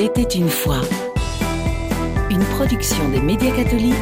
Il 0.00 0.04
était 0.04 0.38
une 0.38 0.48
fois. 0.48 0.80
Une 2.30 2.44
production 2.56 3.08
des 3.08 3.20
médias 3.20 3.50
catholiques. 3.50 3.94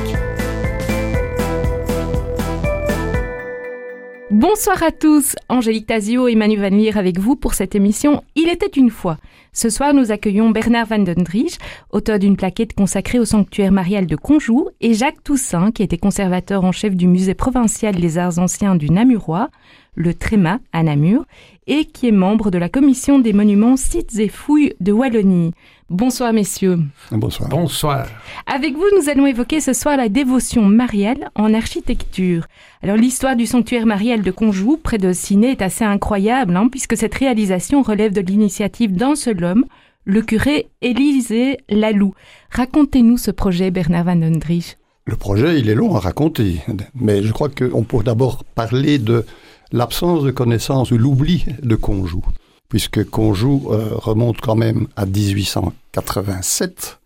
Bonsoir 4.31 4.83
à 4.83 4.91
tous, 4.91 5.37
Angélique 5.49 5.87
Tazio 5.87 6.29
et 6.29 6.35
Manu 6.35 6.59
Van 6.59 6.69
Lier 6.69 6.93
avec 6.97 7.19
vous 7.19 7.35
pour 7.35 7.55
cette 7.55 7.75
émission 7.75 8.23
Il 8.35 8.51
était 8.51 8.67
une 8.67 8.91
fois. 8.91 9.17
Ce 9.55 9.71
soir, 9.71 9.95
nous 9.95 10.13
accueillons 10.13 10.51
Bernard 10.51 10.87
Van 10.87 10.99
den 10.99 11.23
Driesch, 11.23 11.57
auteur 11.91 12.19
d'une 12.19 12.37
plaquette 12.37 12.75
consacrée 12.75 13.19
au 13.19 13.25
sanctuaire 13.25 13.73
marial 13.73 14.05
de 14.05 14.17
Conjoux, 14.17 14.69
et 14.83 14.93
Jacques 14.93 15.25
Toussaint, 15.25 15.71
qui 15.71 15.83
était 15.83 15.97
conservateur 15.97 16.65
en 16.65 16.73
chef 16.73 16.95
du 16.95 17.07
musée 17.07 17.33
provincial 17.33 17.95
des 17.95 18.19
arts 18.19 18.39
anciens 18.39 18.75
du 18.75 18.91
Namurois, 18.91 19.49
le 19.95 20.13
Tréma 20.13 20.59
à 20.73 20.83
Namur, 20.83 21.25
et 21.67 21.87
qui 21.87 22.09
est 22.09 22.13
membre 22.13 22.51
de 22.51 22.59
la 22.59 22.69
commission 22.69 23.19
des 23.19 23.33
monuments, 23.33 23.79
sites 23.79 24.19
et 24.19 24.29
fouilles 24.29 24.75
de 24.81 24.93
Wallonie. 24.93 25.53
Bonsoir 25.89 26.33
messieurs. 26.33 26.81
Bonsoir. 27.13 27.49
Bonsoir. 27.49 28.09
Avec 28.47 28.75
vous, 28.75 28.87
nous 28.99 29.09
allons 29.09 29.25
évoquer 29.25 29.61
ce 29.61 29.73
soir 29.73 29.97
la 29.97 30.09
dévotion 30.09 30.63
mariale 30.63 31.31
en 31.37 31.55
architecture. 31.55 32.47
Alors 32.83 32.97
l'histoire 32.97 33.37
du 33.37 33.47
sanctuaire 33.47 33.87
marial 33.87 34.23
de 34.23 34.33
Conjoux, 34.33 34.81
près 34.83 34.99
de 34.99 35.13
Ciné, 35.13 35.53
est 35.53 35.63
assez 35.63 35.85
incroyable, 35.85 36.57
hein, 36.57 36.67
puisque 36.69 36.97
cette 36.97 37.15
réalisation 37.15 37.83
relève 37.83 38.13
de 38.13 38.21
l'initiative 38.21 38.97
d'un 38.97 39.15
seul 39.15 39.45
homme, 39.45 39.65
le 40.05 40.23
curé 40.23 40.67
Élisée 40.83 41.59
Lalou. 41.69 42.15
Racontez-nous 42.51 43.17
ce 43.17 43.31
projet, 43.31 43.71
Bernard 43.71 44.07
Van 44.07 44.17
Dendrich. 44.17 44.79
Le 45.05 45.15
projet, 45.15 45.61
il 45.61 45.69
est 45.69 45.77
long 45.77 45.95
à 45.95 46.01
raconter, 46.01 46.63
mais 46.97 47.23
je 47.23 47.33
crois 47.33 47.49
qu'on 47.49 47.85
pourrait 47.85 48.03
d'abord 48.03 48.43
parler 48.57 48.99
de 48.99 49.25
l'absence 49.71 50.25
de 50.25 50.33
connaissance 50.33 50.91
ou 50.91 50.99
l'oubli 50.99 51.45
de 51.63 51.77
Conjoux, 51.77 52.25
puisque 52.69 53.09
Conjoux 53.09 53.69
euh, 53.71 53.91
remonte 53.95 54.41
quand 54.41 54.57
même 54.57 54.89
à 54.97 55.07
1887 55.07 56.99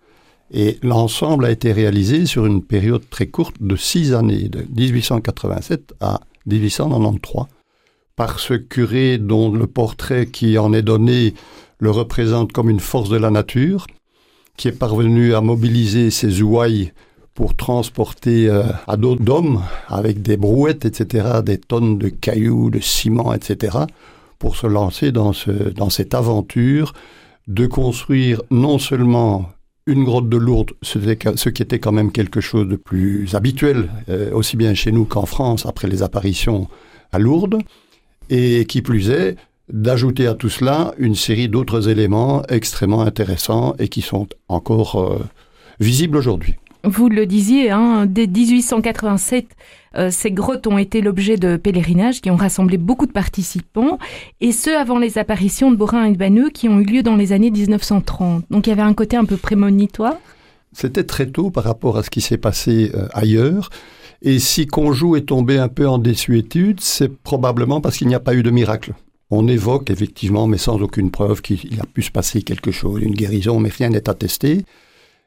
et 0.52 0.78
l'ensemble 0.82 1.44
a 1.44 1.50
été 1.50 1.72
réalisé 1.72 2.26
sur 2.26 2.46
une 2.46 2.62
période 2.62 3.08
très 3.08 3.26
courte 3.26 3.56
de 3.60 3.76
six 3.76 4.14
années, 4.14 4.48
de 4.48 4.66
1887 4.74 5.94
à 6.00 6.20
1893, 6.46 7.44
par 8.16 8.40
ce 8.40 8.54
curé 8.54 9.18
dont 9.18 9.52
le 9.52 9.66
portrait 9.66 10.26
qui 10.26 10.58
en 10.58 10.72
est 10.72 10.82
donné 10.82 11.34
le 11.78 11.90
représente 11.90 12.52
comme 12.52 12.68
une 12.68 12.80
force 12.80 13.08
de 13.08 13.16
la 13.16 13.30
nature, 13.30 13.86
qui 14.56 14.68
est 14.68 14.72
parvenu 14.72 15.34
à 15.34 15.40
mobiliser 15.40 16.10
ses 16.10 16.42
ouailles 16.42 16.92
pour 17.34 17.56
transporter 17.56 18.48
euh, 18.48 18.64
à 18.86 18.96
dos 18.96 19.16
d'hommes 19.16 19.62
avec 19.88 20.20
des 20.20 20.36
brouettes, 20.36 20.84
etc., 20.84 21.40
des 21.42 21.58
tonnes 21.58 21.96
de 21.96 22.08
cailloux, 22.08 22.70
de 22.70 22.80
ciment, 22.80 23.32
etc., 23.32 23.78
pour 24.40 24.56
se 24.56 24.66
lancer 24.66 25.12
dans, 25.12 25.32
ce, 25.32 25.50
dans 25.50 25.90
cette 25.90 26.14
aventure 26.14 26.94
de 27.46 27.66
construire 27.66 28.42
non 28.50 28.78
seulement 28.80 29.50
une 29.86 30.04
grotte 30.04 30.28
de 30.28 30.36
Lourdes, 30.36 30.72
ce 30.82 31.48
qui 31.48 31.62
était 31.62 31.78
quand 31.78 31.92
même 31.92 32.10
quelque 32.10 32.40
chose 32.40 32.66
de 32.66 32.76
plus 32.76 33.34
habituel, 33.34 33.90
euh, 34.08 34.32
aussi 34.32 34.56
bien 34.56 34.74
chez 34.74 34.92
nous 34.92 35.04
qu'en 35.04 35.26
France, 35.26 35.66
après 35.66 35.88
les 35.88 36.02
apparitions 36.02 36.68
à 37.12 37.18
Lourdes, 37.18 37.58
et 38.30 38.64
qui 38.66 38.82
plus 38.82 39.10
est, 39.10 39.36
d'ajouter 39.68 40.26
à 40.26 40.34
tout 40.34 40.48
cela 40.48 40.94
une 40.98 41.14
série 41.14 41.48
d'autres 41.48 41.88
éléments 41.88 42.42
extrêmement 42.48 43.02
intéressants 43.02 43.74
et 43.78 43.88
qui 43.88 44.00
sont 44.00 44.26
encore 44.48 45.00
euh, 45.00 45.18
visibles 45.80 46.16
aujourd'hui. 46.16 46.56
Vous 46.84 47.08
le 47.08 47.26
disiez, 47.26 47.70
hein, 47.70 48.06
dès 48.06 48.26
1887, 48.26 49.46
euh, 49.96 50.10
ces 50.10 50.30
grottes 50.30 50.66
ont 50.66 50.78
été 50.78 51.00
l'objet 51.02 51.36
de 51.36 51.56
pèlerinages 51.56 52.20
qui 52.20 52.30
ont 52.30 52.36
rassemblé 52.36 52.78
beaucoup 52.78 53.06
de 53.06 53.12
participants, 53.12 53.98
et 54.40 54.52
ce 54.52 54.70
avant 54.70 54.98
les 54.98 55.18
apparitions 55.18 55.70
de 55.70 55.76
Borin 55.76 56.04
et 56.04 56.12
de 56.12 56.16
Banneux 56.16 56.48
qui 56.50 56.68
ont 56.68 56.80
eu 56.80 56.84
lieu 56.84 57.02
dans 57.02 57.16
les 57.16 57.32
années 57.32 57.50
1930. 57.50 58.44
Donc 58.50 58.66
il 58.66 58.70
y 58.70 58.72
avait 58.72 58.82
un 58.82 58.94
côté 58.94 59.16
un 59.16 59.24
peu 59.24 59.36
prémonitoire? 59.36 60.16
C'était 60.72 61.04
très 61.04 61.26
tôt 61.26 61.50
par 61.50 61.64
rapport 61.64 61.98
à 61.98 62.02
ce 62.02 62.10
qui 62.10 62.20
s'est 62.20 62.38
passé 62.38 62.92
euh, 62.94 63.08
ailleurs. 63.12 63.70
Et 64.22 64.38
si 64.38 64.66
Conjoux 64.66 65.16
est 65.16 65.28
tombé 65.28 65.58
un 65.58 65.68
peu 65.68 65.88
en 65.88 65.98
désuétude, 65.98 66.80
c'est 66.80 67.08
probablement 67.08 67.80
parce 67.80 67.96
qu'il 67.96 68.08
n'y 68.08 68.14
a 68.14 68.20
pas 68.20 68.34
eu 68.34 68.42
de 68.42 68.50
miracle. 68.50 68.94
On 69.30 69.48
évoque 69.48 69.90
effectivement, 69.90 70.46
mais 70.46 70.58
sans 70.58 70.80
aucune 70.80 71.10
preuve, 71.10 71.40
qu'il 71.40 71.80
a 71.80 71.86
pu 71.86 72.02
se 72.02 72.10
passer 72.10 72.42
quelque 72.42 72.70
chose, 72.70 73.02
une 73.02 73.14
guérison, 73.14 73.58
mais 73.60 73.68
rien 73.68 73.88
n'est 73.88 74.08
attesté. 74.08 74.64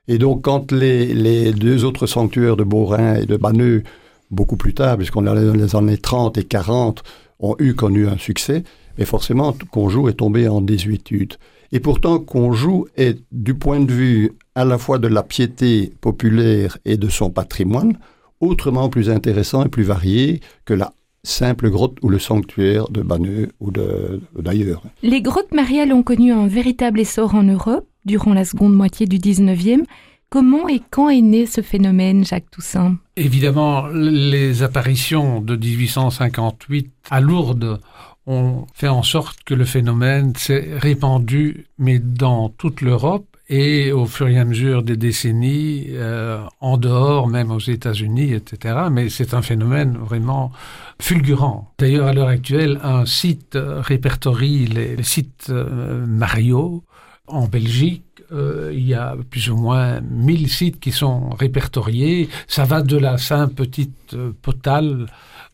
Et 0.07 0.17
donc, 0.17 0.41
quand 0.41 0.71
les, 0.71 1.53
deux 1.53 1.85
autres 1.85 2.07
sanctuaires 2.07 2.57
de 2.57 2.63
Beaurain 2.63 3.15
et 3.15 3.25
de 3.25 3.37
Banneux, 3.37 3.83
beaucoup 4.31 4.57
plus 4.57 4.73
tard, 4.73 4.97
puisqu'on 4.97 5.27
a 5.27 5.35
les 5.35 5.75
années 5.75 5.97
30 5.97 6.37
et 6.37 6.43
40, 6.43 7.03
ont 7.39 7.55
eu 7.59 7.73
connu 7.73 8.07
un 8.07 8.17
succès, 8.17 8.63
mais 8.97 9.05
forcément, 9.05 9.55
Conjoux 9.71 10.09
est 10.09 10.13
tombé 10.13 10.47
en 10.47 10.59
désuétude. 10.59 11.35
Et 11.71 11.79
pourtant, 11.79 12.19
Conjoux 12.19 12.85
est, 12.97 13.19
du 13.31 13.55
point 13.55 13.79
de 13.79 13.91
vue 13.91 14.33
à 14.55 14.65
la 14.65 14.77
fois 14.77 14.99
de 14.99 15.07
la 15.07 15.23
piété 15.23 15.93
populaire 16.01 16.77
et 16.85 16.97
de 16.97 17.07
son 17.07 17.29
patrimoine, 17.29 17.97
autrement 18.41 18.89
plus 18.89 19.09
intéressant 19.09 19.65
et 19.65 19.69
plus 19.69 19.83
varié 19.83 20.41
que 20.65 20.73
la 20.73 20.93
simple 21.23 21.69
grotte 21.69 21.97
ou 22.01 22.09
le 22.09 22.19
sanctuaire 22.19 22.89
de 22.89 23.01
Banneux 23.01 23.49
ou 23.61 23.71
d'ailleurs. 23.71 24.83
Les 25.01 25.21
grottes 25.21 25.53
mariales 25.53 25.93
ont 25.93 26.03
connu 26.03 26.33
un 26.33 26.47
véritable 26.47 26.99
essor 26.99 27.33
en 27.35 27.43
Europe 27.43 27.87
durant 28.05 28.33
la 28.33 28.45
seconde 28.45 28.73
moitié 28.73 29.05
du 29.05 29.17
19e. 29.17 29.83
Comment 30.29 30.67
et 30.67 30.81
quand 30.89 31.09
est 31.09 31.21
né 31.21 31.45
ce 31.45 31.61
phénomène, 31.61 32.25
Jacques 32.25 32.49
Toussaint? 32.49 32.97
Évidemment, 33.15 33.85
les 33.87 34.63
apparitions 34.63 35.41
de 35.41 35.55
1858 35.55 36.91
à 37.11 37.21
Lourdes 37.21 37.79
ont 38.25 38.65
fait 38.73 38.87
en 38.87 39.03
sorte 39.03 39.43
que 39.43 39.53
le 39.53 39.65
phénomène 39.65 40.33
s'est 40.35 40.69
répandu, 40.77 41.67
mais 41.77 41.99
dans 41.99 42.49
toute 42.49 42.81
l'Europe 42.81 43.27
et 43.49 43.91
au 43.91 44.05
fur 44.05 44.27
et 44.27 44.39
à 44.39 44.45
mesure 44.45 44.83
des 44.83 44.95
décennies, 44.95 45.87
euh, 45.91 46.43
en 46.61 46.77
dehors, 46.77 47.27
même 47.27 47.51
aux 47.51 47.59
États-Unis, 47.59 48.33
etc. 48.33 48.85
Mais 48.89 49.09
c'est 49.09 49.33
un 49.33 49.41
phénomène 49.41 49.97
vraiment 49.97 50.51
fulgurant. 50.99 51.73
D'ailleurs, 51.77 52.07
à 52.07 52.13
l'heure 52.13 52.29
actuelle, 52.29 52.79
un 52.83 53.05
site 53.05 53.55
répertorie 53.55 54.65
les, 54.65 55.03
sites 55.03 55.47
euh, 55.49 56.05
Mario 56.07 56.83
en 57.28 57.47
Belgique, 57.47 58.03
euh, 58.31 58.72
il 58.73 58.85
y 58.85 58.94
a 58.94 59.16
plus 59.29 59.50
ou 59.50 59.56
moins 59.56 60.01
1000 60.01 60.50
sites 60.50 60.79
qui 60.79 60.91
sont 60.91 61.29
répertoriés. 61.29 62.29
Ça 62.47 62.66
va 62.66 62.81
de 62.81 62.97
la 62.97 63.17
simple 63.17 63.53
petite 63.53 64.13
euh, 64.13 64.34
potale 64.41 65.06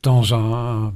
dans 0.04 0.34
un, 0.34 0.92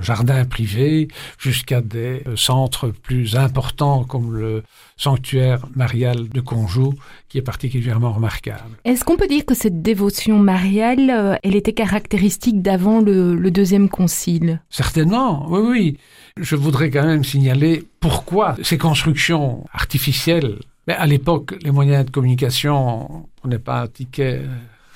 jardin 0.00 0.44
privé 0.44 1.08
jusqu'à 1.38 1.80
des 1.80 2.22
euh, 2.26 2.36
centres 2.36 2.88
plus 2.88 3.36
importants 3.36 4.04
comme 4.04 4.36
le 4.36 4.62
sanctuaire 4.96 5.66
marial 5.74 6.28
de 6.28 6.40
Conjoux 6.40 6.94
qui 7.28 7.38
est 7.38 7.42
particulièrement 7.42 8.12
remarquable. 8.12 8.76
Est-ce 8.84 9.04
qu'on 9.04 9.16
peut 9.16 9.26
dire 9.26 9.44
que 9.44 9.54
cette 9.54 9.82
dévotion 9.82 10.38
mariale, 10.38 11.38
elle 11.42 11.56
était 11.56 11.72
caractéristique 11.72 12.62
d'avant 12.62 13.00
le, 13.00 13.34
le 13.34 13.50
deuxième 13.50 13.88
concile? 13.88 14.60
Certainement, 14.70 15.46
oui, 15.48 15.60
oui. 15.68 15.98
Je 16.36 16.56
voudrais 16.56 16.90
quand 16.90 17.06
même 17.06 17.24
signaler 17.24 17.84
pourquoi 18.00 18.56
ces 18.62 18.78
constructions 18.78 19.64
artificielles. 19.72 20.58
Mais 20.86 20.94
à 20.94 21.06
l'époque, 21.06 21.54
les 21.62 21.70
moyens 21.70 22.04
de 22.04 22.10
communication, 22.10 23.26
on 23.42 23.48
n'est 23.48 23.58
pas 23.58 23.82
un 23.82 23.86
ticket 23.86 24.42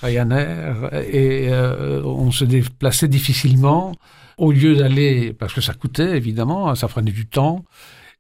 Ryanair 0.03 0.91
et 0.93 1.49
euh, 1.49 2.03
on 2.05 2.31
se 2.31 2.45
déplaçait 2.45 3.09
difficilement. 3.09 3.95
Au 4.37 4.53
lieu 4.53 4.77
d'aller, 4.77 5.33
parce 5.33 5.53
que 5.53 5.61
ça 5.61 5.75
coûtait 5.75 6.17
évidemment, 6.17 6.73
ça 6.77 6.87
prenait 6.87 7.11
du 7.11 7.27
temps, 7.27 7.65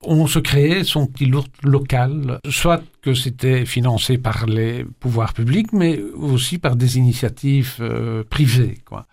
on 0.02 0.26
se 0.26 0.38
créait 0.38 0.84
son 0.84 1.06
petit 1.06 1.26
lourd 1.26 1.46
local, 1.62 2.40
soit 2.48 2.82
que 3.02 3.14
c'était 3.14 3.64
financé 3.64 4.18
par 4.18 4.46
les 4.46 4.84
pouvoirs 5.00 5.32
publics, 5.32 5.72
mais 5.72 6.00
aussi 6.00 6.58
par 6.58 6.76
des 6.76 6.98
initiatives 6.98 7.76
euh, 7.80 8.22
privées. 8.28 8.78
Quoi. 8.84 9.06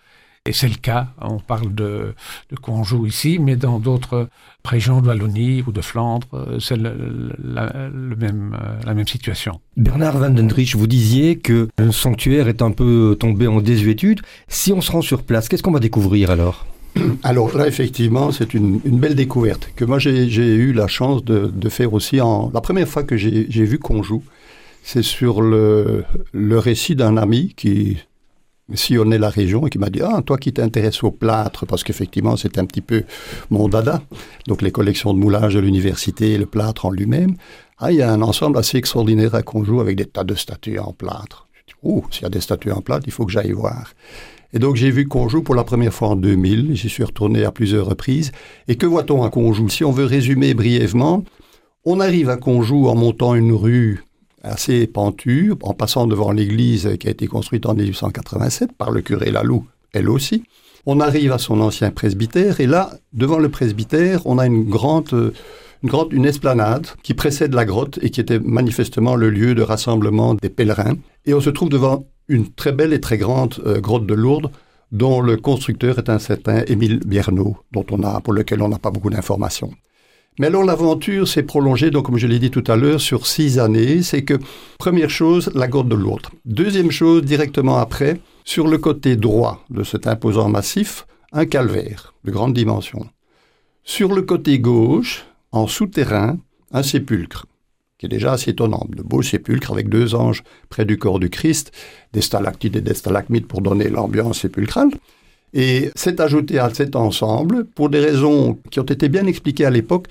Et 0.48 0.54
c'est 0.54 0.68
le 0.68 0.76
cas, 0.76 1.08
on 1.20 1.40
parle 1.40 1.74
de, 1.74 2.14
de 2.52 2.56
Conjoux 2.56 3.08
ici, 3.08 3.40
mais 3.40 3.56
dans 3.56 3.80
d'autres 3.80 4.30
régions 4.64 5.02
de 5.02 5.08
Wallonie 5.08 5.64
ou 5.66 5.72
de 5.72 5.82
Flandre, 5.82 6.28
euh, 6.36 6.60
c'est 6.60 6.76
le, 6.78 6.94
le, 7.44 8.16
même, 8.16 8.56
euh, 8.62 8.80
la 8.86 8.94
même 8.94 9.08
situation. 9.08 9.60
Bernard 9.76 10.20
Van 10.20 10.30
Dendrich, 10.30 10.76
vous 10.76 10.86
disiez 10.86 11.40
que 11.40 11.68
le 11.80 11.92
sanctuaire 11.92 12.48
est 12.48 12.62
un 12.62 12.70
peu 12.70 13.18
tombé 13.20 13.48
en 13.48 13.60
désuétude. 13.60 14.22
Si 14.48 14.72
on 14.72 14.82
se 14.82 14.92
rend 14.92 15.02
sur 15.02 15.24
place, 15.24 15.50
qu'est-ce 15.50 15.64
qu'on 15.64 15.72
va 15.72 15.80
découvrir 15.80 16.30
alors? 16.30 16.68
Alors 17.24 17.58
là, 17.58 17.68
effectivement, 17.68 18.32
c'est 18.32 18.54
une, 18.54 18.82
une, 18.86 19.00
belle 19.00 19.16
découverte 19.16 19.72
que 19.76 19.84
moi 19.84 19.98
j'ai 19.98 20.28
eu 20.28 20.74
la 20.74 20.88
chance 20.88 21.26
de, 21.26 21.52
de, 21.54 21.70
faire 21.70 21.92
aussi 21.94 22.22
en... 22.22 22.52
La 22.54 22.62
première 22.62 22.88
fois 22.88 23.04
que 23.04 23.18
j'ai 23.18 23.66
vu 23.66 23.80
Conjoux, 23.80 24.24
c'est 24.84 25.04
sur 25.04 25.42
le, 25.42 26.06
le 26.32 26.60
récit 26.60 26.96
d'un 26.96 27.18
ami 27.18 27.54
qui 27.58 27.98
sillonnait 28.74 29.18
la 29.18 29.30
région 29.30 29.68
et 29.68 29.70
qui 29.70 29.78
m'a 29.78 29.90
dit 29.90 30.02
Ah, 30.02 30.22
toi 30.26 30.38
qui 30.38 30.52
t'intéresses 30.52 31.04
au 31.04 31.12
plâtre, 31.12 31.66
parce 31.66 31.84
qu'effectivement, 31.84 32.36
c'est 32.36 32.58
un 32.58 32.66
petit 32.66 32.82
peu 32.82 33.04
mon 33.50 33.68
dada. 33.68 34.02
Donc, 34.48 34.62
les 34.62 34.72
collections 34.72 35.14
de 35.14 35.20
moulage 35.20 35.54
de 35.54 35.60
l'université 35.60 36.38
le 36.38 36.46
plâtre 36.46 36.86
en 36.86 36.92
lui-même. 36.92 37.36
Ah, 37.78 37.92
il 37.92 37.98
y 37.98 38.02
a 38.02 38.12
un 38.12 38.22
ensemble 38.22 38.58
assez 38.58 38.78
extraordinaire 38.78 39.36
à 39.36 39.44
Conjoux 39.44 39.82
avec 39.82 39.98
des 39.98 40.06
tas 40.06 40.24
de 40.24 40.36
statues 40.36 40.80
en 40.80 40.94
plâtre. 40.94 41.48
Je 41.54 41.74
dis 41.74 41.80
Oh, 41.84 42.04
s'il 42.10 42.24
y 42.24 42.26
a 42.26 42.30
des 42.30 42.42
statues 42.42 42.72
en 42.72 42.82
plâtre, 42.82 43.04
il 43.06 43.12
faut 43.12 43.26
que 43.26 43.32
j'aille 43.32 43.52
voir. 43.52 43.94
Et 44.54 44.60
donc, 44.60 44.78
j'ai 44.78 44.90
vu 44.90 45.08
Conjoux 45.08 45.44
pour 45.44 45.56
la 45.56 45.64
première 45.64 45.94
fois 45.94 46.10
en 46.10 46.16
2000. 46.16 46.76
J'y 46.76 46.90
suis 46.90 47.04
retourné 47.04 47.44
à 47.44 47.52
plusieurs 47.52 47.86
reprises. 47.86 48.32
Et 48.68 48.78
que 48.78 48.86
voit-on 48.86 49.24
à 49.24 49.30
Conjoux 49.30 49.70
Si 49.70 49.84
on 49.84 49.92
veut 49.92 50.06
résumer 50.06 50.54
brièvement, 50.54 51.24
on 51.84 52.00
arrive 52.00 52.30
à 52.30 52.38
Conjoux 52.38 52.88
en 52.88 52.96
montant 52.96 53.36
une 53.36 53.52
rue 53.52 54.04
assez 54.46 54.88
pentue, 54.88 55.54
en 55.62 55.74
passant 55.74 56.08
devant 56.08 56.32
l'église 56.32 56.96
qui 57.00 57.08
a 57.08 57.12
été 57.12 57.28
construite 57.28 57.66
en 57.66 57.74
1887 57.74 58.74
par 58.74 58.92
le 58.92 59.02
curé 59.02 59.32
Lalou, 59.32 59.66
elle 59.94 60.10
aussi. 60.10 60.44
On 60.86 61.00
arrive 61.00 61.32
à 61.32 61.40
son 61.40 61.62
ancien 61.62 61.92
presbytère 61.92 62.60
et 62.60 62.68
là, 62.68 62.92
devant 63.14 63.40
le 63.40 63.50
presbytère, 63.50 64.22
on 64.26 64.38
a 64.38 64.46
une 64.46 64.66
grande, 64.66 65.34
une 65.82 65.90
grande, 65.90 66.14
une 66.14 66.26
esplanade 66.26 66.88
qui 67.02 67.16
précède 67.16 67.56
la 67.56 67.66
grotte 67.66 67.98
et 68.04 68.12
qui 68.12 68.22
était 68.22 68.40
manifestement 68.40 69.16
le 69.16 69.32
lieu 69.32 69.56
de 69.56 69.64
rassemblement 69.64 70.36
des 70.36 70.50
pèlerins. 70.50 70.98
Et 71.26 71.34
on 71.34 71.42
se 71.42 71.50
trouve 71.50 71.70
devant 71.70 72.06
une 72.28 72.52
très 72.52 72.72
belle 72.72 72.94
et 72.94 73.02
très 73.02 73.18
grande 73.18 73.56
euh, 73.66 73.80
grotte 73.80 74.06
de 74.06 74.14
Lourdes 74.14 74.52
dont 74.92 75.22
le 75.22 75.38
constructeur 75.38 75.98
est 75.98 76.10
un 76.10 76.20
certain 76.20 76.64
Émile 76.68 77.00
Biernaud, 77.00 77.58
dont 77.72 77.86
on 77.92 78.04
a, 78.04 78.22
pour 78.22 78.34
lequel 78.34 78.62
on 78.62 78.70
n'a 78.70 78.80
pas 78.80 78.92
beaucoup 78.92 79.10
d'informations. 79.10 79.72
Mais 80.38 80.48
alors 80.48 80.66
l'aventure 80.66 81.28
s'est 81.28 81.44
prolongée, 81.44 81.92
donc 81.92 82.06
comme 82.06 82.18
je 82.18 82.28
l'ai 82.28 82.40
dit 82.40 82.52
tout 82.52 82.64
à 82.68 82.76
l'heure, 82.76 83.00
sur 83.00 83.26
six 83.26 83.58
années. 83.58 84.04
C'est 84.04 84.24
que, 84.24 84.38
première 84.78 85.10
chose, 85.10 85.50
la 85.56 85.68
grotte 85.68 85.88
de 85.88 85.96
Lourdes. 85.96 86.28
Deuxième 86.44 86.92
chose, 86.92 87.24
directement 87.24 87.78
après, 87.78 88.20
sur 88.44 88.68
le 88.68 88.78
côté 88.78 89.16
droit 89.16 89.64
de 89.70 89.84
cet 89.84 90.08
imposant 90.08 90.50
massif, 90.50 91.08
un 91.32 91.46
calvaire 91.46 92.14
de 92.26 92.32
grande 92.32 92.54
dimension. 92.54 93.08
Sur 93.84 94.14
le 94.14 94.24
côté 94.24 94.60
gauche, 94.60 95.26
en 95.52 95.68
souterrain, 95.68 96.38
un 96.72 96.84
sépulcre, 96.84 97.46
qui 97.98 98.08
est 98.08 98.10
déjà 98.10 98.34
assez 98.34 98.52
étonnant. 98.52 98.86
De 98.90 99.04
beaux 99.04 99.22
sépulcres 99.22 99.72
avec 99.72 99.88
deux 99.88 100.16
anges 100.16 100.44
près 100.70 100.84
du 100.84 100.98
corps 100.98 101.20
du 101.20 101.30
Christ, 101.30 101.72
des 102.12 102.22
stalactites 102.22 102.76
et 102.76 102.82
des 102.82 102.94
stalagmites 102.94 103.48
pour 103.48 103.62
donner 103.62 103.90
l'ambiance 103.90 104.42
sépulcrale. 104.42 104.90
Et 105.56 105.90
c'est 105.96 106.20
ajouté 106.20 106.60
à 106.60 106.70
cet 106.72 106.98
ensemble, 106.98 107.64
pour 107.64 107.90
des 107.90 108.02
raisons 108.02 108.60
qui 108.70 108.82
ont 108.82 108.84
été 108.84 109.08
bien 109.08 109.26
expliquées 109.26 109.66
à 109.66 109.70
l'époque, 109.70 110.08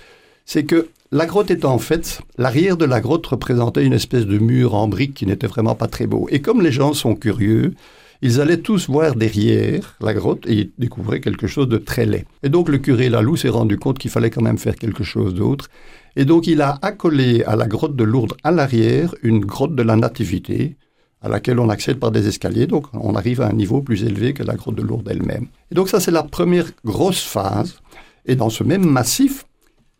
c'est 0.46 0.64
que 0.64 0.88
la 1.12 1.26
grotte 1.26 1.50
est 1.50 1.66
en 1.66 1.78
fait, 1.78 2.22
l'arrière 2.38 2.78
de 2.78 2.86
la 2.86 3.00
grotte 3.02 3.26
représentait 3.26 3.84
une 3.84 3.92
espèce 3.92 4.26
de 4.26 4.38
mur 4.38 4.74
en 4.74 4.88
briques 4.88 5.14
qui 5.14 5.26
n'était 5.26 5.46
vraiment 5.46 5.74
pas 5.74 5.86
très 5.86 6.06
beau. 6.06 6.26
Et 6.30 6.40
comme 6.40 6.62
les 6.62 6.72
gens 6.72 6.94
sont 6.94 7.14
curieux, 7.14 7.74
ils 8.22 8.40
allaient 8.40 8.62
tous 8.62 8.88
voir 8.88 9.16
derrière 9.16 9.96
la 10.00 10.14
grotte 10.14 10.46
et 10.46 10.54
ils 10.54 10.70
découvraient 10.78 11.20
quelque 11.20 11.46
chose 11.46 11.68
de 11.68 11.76
très 11.76 12.06
laid. 12.06 12.24
Et 12.42 12.48
donc 12.48 12.70
le 12.70 12.78
curé 12.78 13.10
Lalou 13.10 13.36
s'est 13.36 13.50
rendu 13.50 13.76
compte 13.76 13.98
qu'il 13.98 14.10
fallait 14.10 14.30
quand 14.30 14.42
même 14.42 14.56
faire 14.56 14.76
quelque 14.76 15.04
chose 15.04 15.34
d'autre. 15.34 15.68
Et 16.16 16.24
donc 16.24 16.46
il 16.46 16.62
a 16.62 16.78
accolé 16.80 17.44
à 17.44 17.54
la 17.54 17.66
grotte 17.66 17.96
de 17.96 18.04
Lourdes 18.04 18.34
à 18.44 18.50
l'arrière 18.50 19.14
une 19.22 19.44
grotte 19.44 19.74
de 19.74 19.82
la 19.82 19.96
Nativité, 19.96 20.76
à 21.24 21.28
laquelle 21.28 21.58
on 21.58 21.70
accède 21.70 21.98
par 21.98 22.10
des 22.10 22.28
escaliers, 22.28 22.66
donc 22.66 22.84
on 22.92 23.14
arrive 23.14 23.40
à 23.40 23.48
un 23.48 23.54
niveau 23.54 23.80
plus 23.80 24.04
élevé 24.04 24.34
que 24.34 24.42
la 24.42 24.56
grotte 24.56 24.74
de 24.74 24.82
Lourdes 24.82 25.08
elle-même. 25.10 25.46
Et 25.70 25.74
donc 25.74 25.88
ça, 25.88 25.98
c'est 25.98 26.10
la 26.10 26.22
première 26.22 26.66
grosse 26.84 27.22
phase. 27.22 27.78
Et 28.26 28.36
dans 28.36 28.50
ce 28.50 28.62
même 28.62 28.84
massif, 28.84 29.46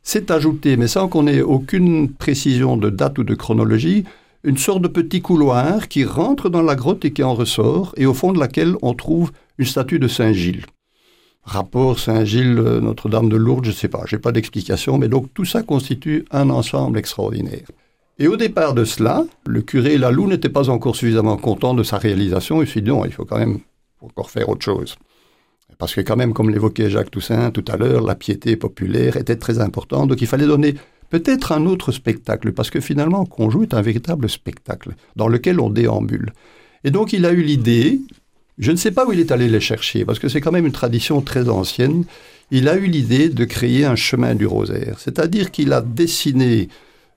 c'est 0.03 0.31
ajouté, 0.31 0.77
mais 0.77 0.87
sans 0.87 1.09
qu'on 1.09 1.27
ait 1.27 1.41
aucune 1.41 2.11
précision 2.11 2.77
de 2.77 2.91
date 2.91 3.19
ou 3.19 3.25
de 3.25 3.35
chronologie, 3.35 4.05
une 4.45 4.59
sorte 4.59 4.83
de 4.83 4.89
petit 4.89 5.23
couloir 5.23 5.89
qui 5.89 6.05
rentre 6.05 6.51
dans 6.51 6.61
la 6.61 6.75
grotte 6.75 7.07
et 7.07 7.13
qui 7.15 7.23
en 7.23 7.35
ressort, 7.35 7.95
et 7.97 8.05
au 8.05 8.13
fond 8.13 8.35
de 8.35 8.39
laquelle 8.39 8.75
on 8.83 8.93
trouve 8.93 9.33
une 9.57 9.65
statue 9.65 9.99
de 9.99 10.09
Saint 10.09 10.35
Gilles. 10.35 10.67
Rapport 11.43 11.99
Saint-Gilles, 11.99 12.59
euh, 12.59 12.81
Notre-Dame 12.81 13.29
de 13.29 13.37
Lourdes, 13.37 13.67
je 13.67 13.71
ne 13.71 13.75
sais 13.75 13.89
pas, 13.89 14.05
j'ai 14.07 14.19
pas 14.19 14.33
d'explication, 14.33 14.99
mais 14.99 15.09
donc 15.09 15.33
tout 15.33 15.45
ça 15.45 15.63
constitue 15.63 16.27
un 16.31 16.51
ensemble 16.51 16.99
extraordinaire. 16.99 17.67
Et 18.19 18.29
au 18.29 18.37
départ 18.37 18.75
de 18.75 18.85
cela, 18.85 19.25
le 19.47 19.63
curé 19.63 19.99
Lalou 19.99 20.29
n'était 20.29 20.49
pas 20.49 20.71
encore 20.71 20.95
suffisamment 20.95 21.37
content 21.37 21.75
de 21.75 21.83
sa 21.83 21.99
réalisation. 21.99 22.63
Il 22.63 22.69
s'est 22.69 22.81
dit 22.81 22.91
non, 22.91 23.05
il 23.05 23.13
faut 23.13 23.25
quand 23.25 23.39
même 23.39 23.59
encore 24.01 24.31
faire 24.31 24.49
autre 24.49 24.65
chose. 24.65 24.97
Parce 25.79 25.95
que 25.95 26.01
quand 26.01 26.17
même, 26.17 26.33
comme 26.33 26.51
l'évoquait 26.51 26.91
Jacques 26.91 27.11
Toussaint 27.11 27.51
tout 27.51 27.65
à 27.67 27.77
l'heure, 27.77 28.03
la 28.03 28.15
piété 28.15 28.57
populaire 28.57 29.17
était 29.17 29.37
très 29.37 29.59
importante. 29.59 30.09
Donc 30.09 30.21
il 30.21 30.29
fallait 30.29 30.47
donner 30.47 30.75
peut-être 31.11 31.51
un 31.51 31.67
autre 31.67 31.91
spectacle. 31.91 32.53
Parce 32.53 32.71
que 32.71 32.81
finalement, 32.81 33.25
Conjou 33.27 33.65
est 33.65 33.75
un 33.75 33.83
véritable 33.83 34.29
spectacle 34.29 34.93
dans 35.17 35.29
lequel 35.29 35.59
on 35.59 35.71
déambule. 35.71 36.33
Et 36.85 36.91
donc 36.93 37.13
il 37.13 37.27
a 37.27 37.33
eu 37.33 37.43
l'idée, 37.43 38.01
je 38.59 38.71
ne 38.71 38.77
sais 38.77 38.93
pas 38.93 39.07
où 39.07 39.13
il 39.13 39.19
est 39.19 39.33
allé 39.33 39.49
les 39.49 39.61
chercher, 39.61 40.05
parce 40.05 40.19
que 40.19 40.29
c'est 40.29 40.41
quand 40.41 40.53
même 40.53 40.67
une 40.67 40.73
tradition 40.73 41.21
très 41.23 41.49
ancienne, 41.49 42.05
il 42.51 42.69
a 42.69 42.77
eu 42.77 42.87
l'idée 42.87 43.31
de 43.31 43.45
créer 43.45 43.85
un 43.85 43.97
chemin 43.97 44.35
du 44.35 44.47
rosaire. 44.47 44.99
C'est-à-dire 44.99 45.51
qu'il 45.51 45.73
a 45.73 45.81
dessiné 45.81 46.69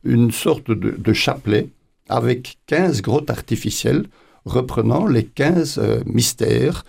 une 0.08 0.32
sorte 0.32 0.72
de, 0.72 1.14
chapelet 1.14 1.68
avec 2.10 2.58
15 2.68 3.02
grottes 3.02 3.30
artificielles 3.30 4.06
reprenant 4.46 5.06
les 5.06 5.26
15 5.26 5.78
euh, 5.78 6.00
mystères, 6.06 6.86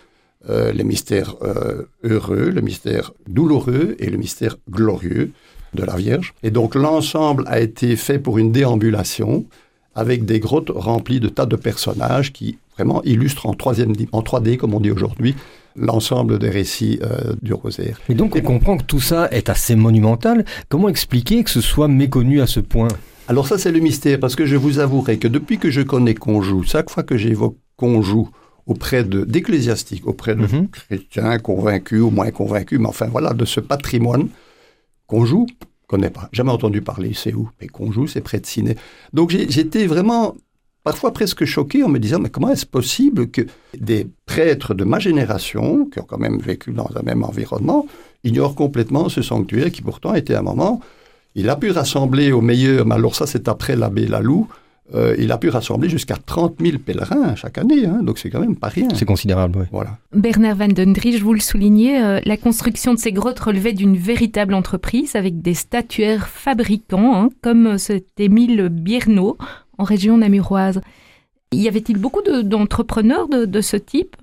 euh, 0.48 0.72
les 0.72 0.84
mystères 0.84 1.34
euh, 1.42 1.82
heureux, 2.04 2.50
le 2.50 2.60
mystère 2.60 3.12
douloureux 3.26 3.96
et 3.98 4.08
le 4.10 4.16
mystère 4.16 4.56
glorieux 4.70 5.32
de 5.74 5.82
la 5.82 5.96
Vierge. 5.96 6.34
Et 6.42 6.52
donc 6.52 6.76
l'ensemble 6.76 7.44
a 7.48 7.58
été 7.58 7.96
fait 7.96 8.20
pour 8.20 8.38
une 8.38 8.52
déambulation 8.52 9.44
avec 9.94 10.24
des 10.24 10.38
grottes 10.38 10.70
remplies 10.72 11.20
de 11.20 11.28
tas 11.28 11.46
de 11.46 11.56
personnages 11.56 12.32
qui 12.32 12.58
vraiment 12.76 13.02
illustrent 13.02 13.46
en, 13.46 13.54
troisième, 13.54 13.92
en 14.12 14.22
3D, 14.22 14.56
comme 14.56 14.74
on 14.74 14.80
dit 14.80 14.92
aujourd'hui, 14.92 15.34
l'ensemble 15.76 16.38
des 16.38 16.50
récits 16.50 17.00
du 17.42 17.52
rosaire. 17.54 18.00
Et 18.08 18.14
donc 18.14 18.36
on 18.36 18.40
comprend 18.40 18.76
que 18.76 18.84
tout 18.84 19.00
ça 19.00 19.28
est 19.30 19.48
assez 19.48 19.76
monumental. 19.76 20.44
Comment 20.68 20.88
expliquer 20.88 21.44
que 21.44 21.50
ce 21.50 21.60
soit 21.60 21.88
méconnu 21.88 22.40
à 22.40 22.46
ce 22.46 22.60
point? 22.60 22.88
Alors 23.28 23.46
ça, 23.46 23.58
c'est 23.58 23.70
le 23.70 23.80
mystère, 23.80 24.18
parce 24.18 24.34
que 24.34 24.46
je 24.46 24.56
vous 24.56 24.78
avouerai 24.78 25.18
que 25.18 25.28
depuis 25.28 25.58
que 25.58 25.70
je 25.70 25.82
connais 25.82 26.14
Conjou, 26.14 26.62
chaque 26.62 26.88
fois 26.88 27.02
que 27.02 27.18
j'évoque 27.18 27.58
Conjou 27.76 28.30
auprès 28.66 29.04
d'ecclésiastiques, 29.04 30.06
auprès 30.06 30.34
de 30.34 30.42
mhm. 30.42 30.68
chrétiens 30.68 31.38
convaincus 31.38 32.00
ou 32.00 32.10
moins 32.10 32.30
convaincus, 32.30 32.78
mais 32.80 32.88
enfin 32.88 33.06
voilà, 33.06 33.34
de 33.34 33.44
ce 33.44 33.60
patrimoine, 33.60 34.28
Conjou, 35.06 35.46
connais 35.86 36.08
pas, 36.08 36.30
jamais 36.32 36.52
entendu 36.52 36.80
parler, 36.80 37.12
c'est 37.14 37.34
où? 37.34 37.50
Mais 37.60 37.66
Conjou, 37.66 38.06
c'est 38.06 38.22
près 38.22 38.40
de 38.40 38.46
Ciné. 38.46 38.76
Donc 39.12 39.30
j'étais 39.30 39.86
vraiment 39.86 40.34
parfois 40.88 41.12
presque 41.12 41.44
choqué 41.44 41.84
en 41.84 41.90
me 41.90 41.98
disant, 41.98 42.18
mais 42.18 42.30
comment 42.30 42.48
est-ce 42.48 42.64
possible 42.64 43.30
que 43.30 43.42
des 43.78 44.06
prêtres 44.24 44.72
de 44.72 44.84
ma 44.84 44.98
génération, 44.98 45.84
qui 45.84 45.98
ont 46.00 46.06
quand 46.08 46.16
même 46.16 46.38
vécu 46.38 46.72
dans 46.72 46.88
un 46.96 47.02
même 47.02 47.24
environnement, 47.24 47.84
ignorent 48.24 48.54
complètement 48.54 49.10
ce 49.10 49.20
sanctuaire 49.20 49.70
qui 49.70 49.82
pourtant 49.82 50.14
était 50.14 50.34
un 50.34 50.40
moment 50.40 50.80
il 51.34 51.50
a 51.50 51.56
pu 51.56 51.70
rassembler 51.72 52.32
au 52.32 52.40
meilleur, 52.40 52.86
mais 52.86 52.94
alors 52.94 53.14
ça 53.14 53.26
c'est 53.26 53.48
après 53.48 53.76
l'abbé 53.76 54.06
Lalou, 54.06 54.48
euh, 54.94 55.14
il 55.18 55.30
a 55.30 55.36
pu 55.36 55.50
rassembler 55.50 55.90
jusqu'à 55.90 56.16
30 56.16 56.54
000 56.58 56.78
pèlerins 56.78 57.36
chaque 57.36 57.58
année, 57.58 57.84
hein, 57.84 58.00
donc 58.02 58.18
c'est 58.18 58.30
quand 58.30 58.40
même 58.40 58.56
pas 58.56 58.68
rien. 58.68 58.88
C'est 58.94 59.04
considérable, 59.04 59.58
oui. 59.60 59.66
Voilà. 59.70 59.98
Bernard 60.14 60.56
Van 60.56 60.68
Dendrich, 60.68 61.20
vous 61.20 61.34
le 61.34 61.40
soulignez, 61.40 62.02
euh, 62.02 62.20
la 62.24 62.38
construction 62.38 62.94
de 62.94 62.98
ces 62.98 63.12
grottes 63.12 63.40
relevait 63.40 63.74
d'une 63.74 63.98
véritable 63.98 64.54
entreprise 64.54 65.16
avec 65.16 65.42
des 65.42 65.52
statuaires 65.52 66.28
fabricants, 66.28 67.14
hein, 67.14 67.28
comme 67.42 67.76
cet 67.76 68.18
Émile 68.18 68.70
Biernaud 68.70 69.36
en 69.78 69.84
région 69.84 70.18
namuroise. 70.18 70.80
Y 71.52 71.68
avait-il 71.68 71.98
beaucoup 71.98 72.22
d'entrepreneurs 72.22 73.28
de, 73.28 73.60
ce 73.60 73.76
type? 73.76 74.16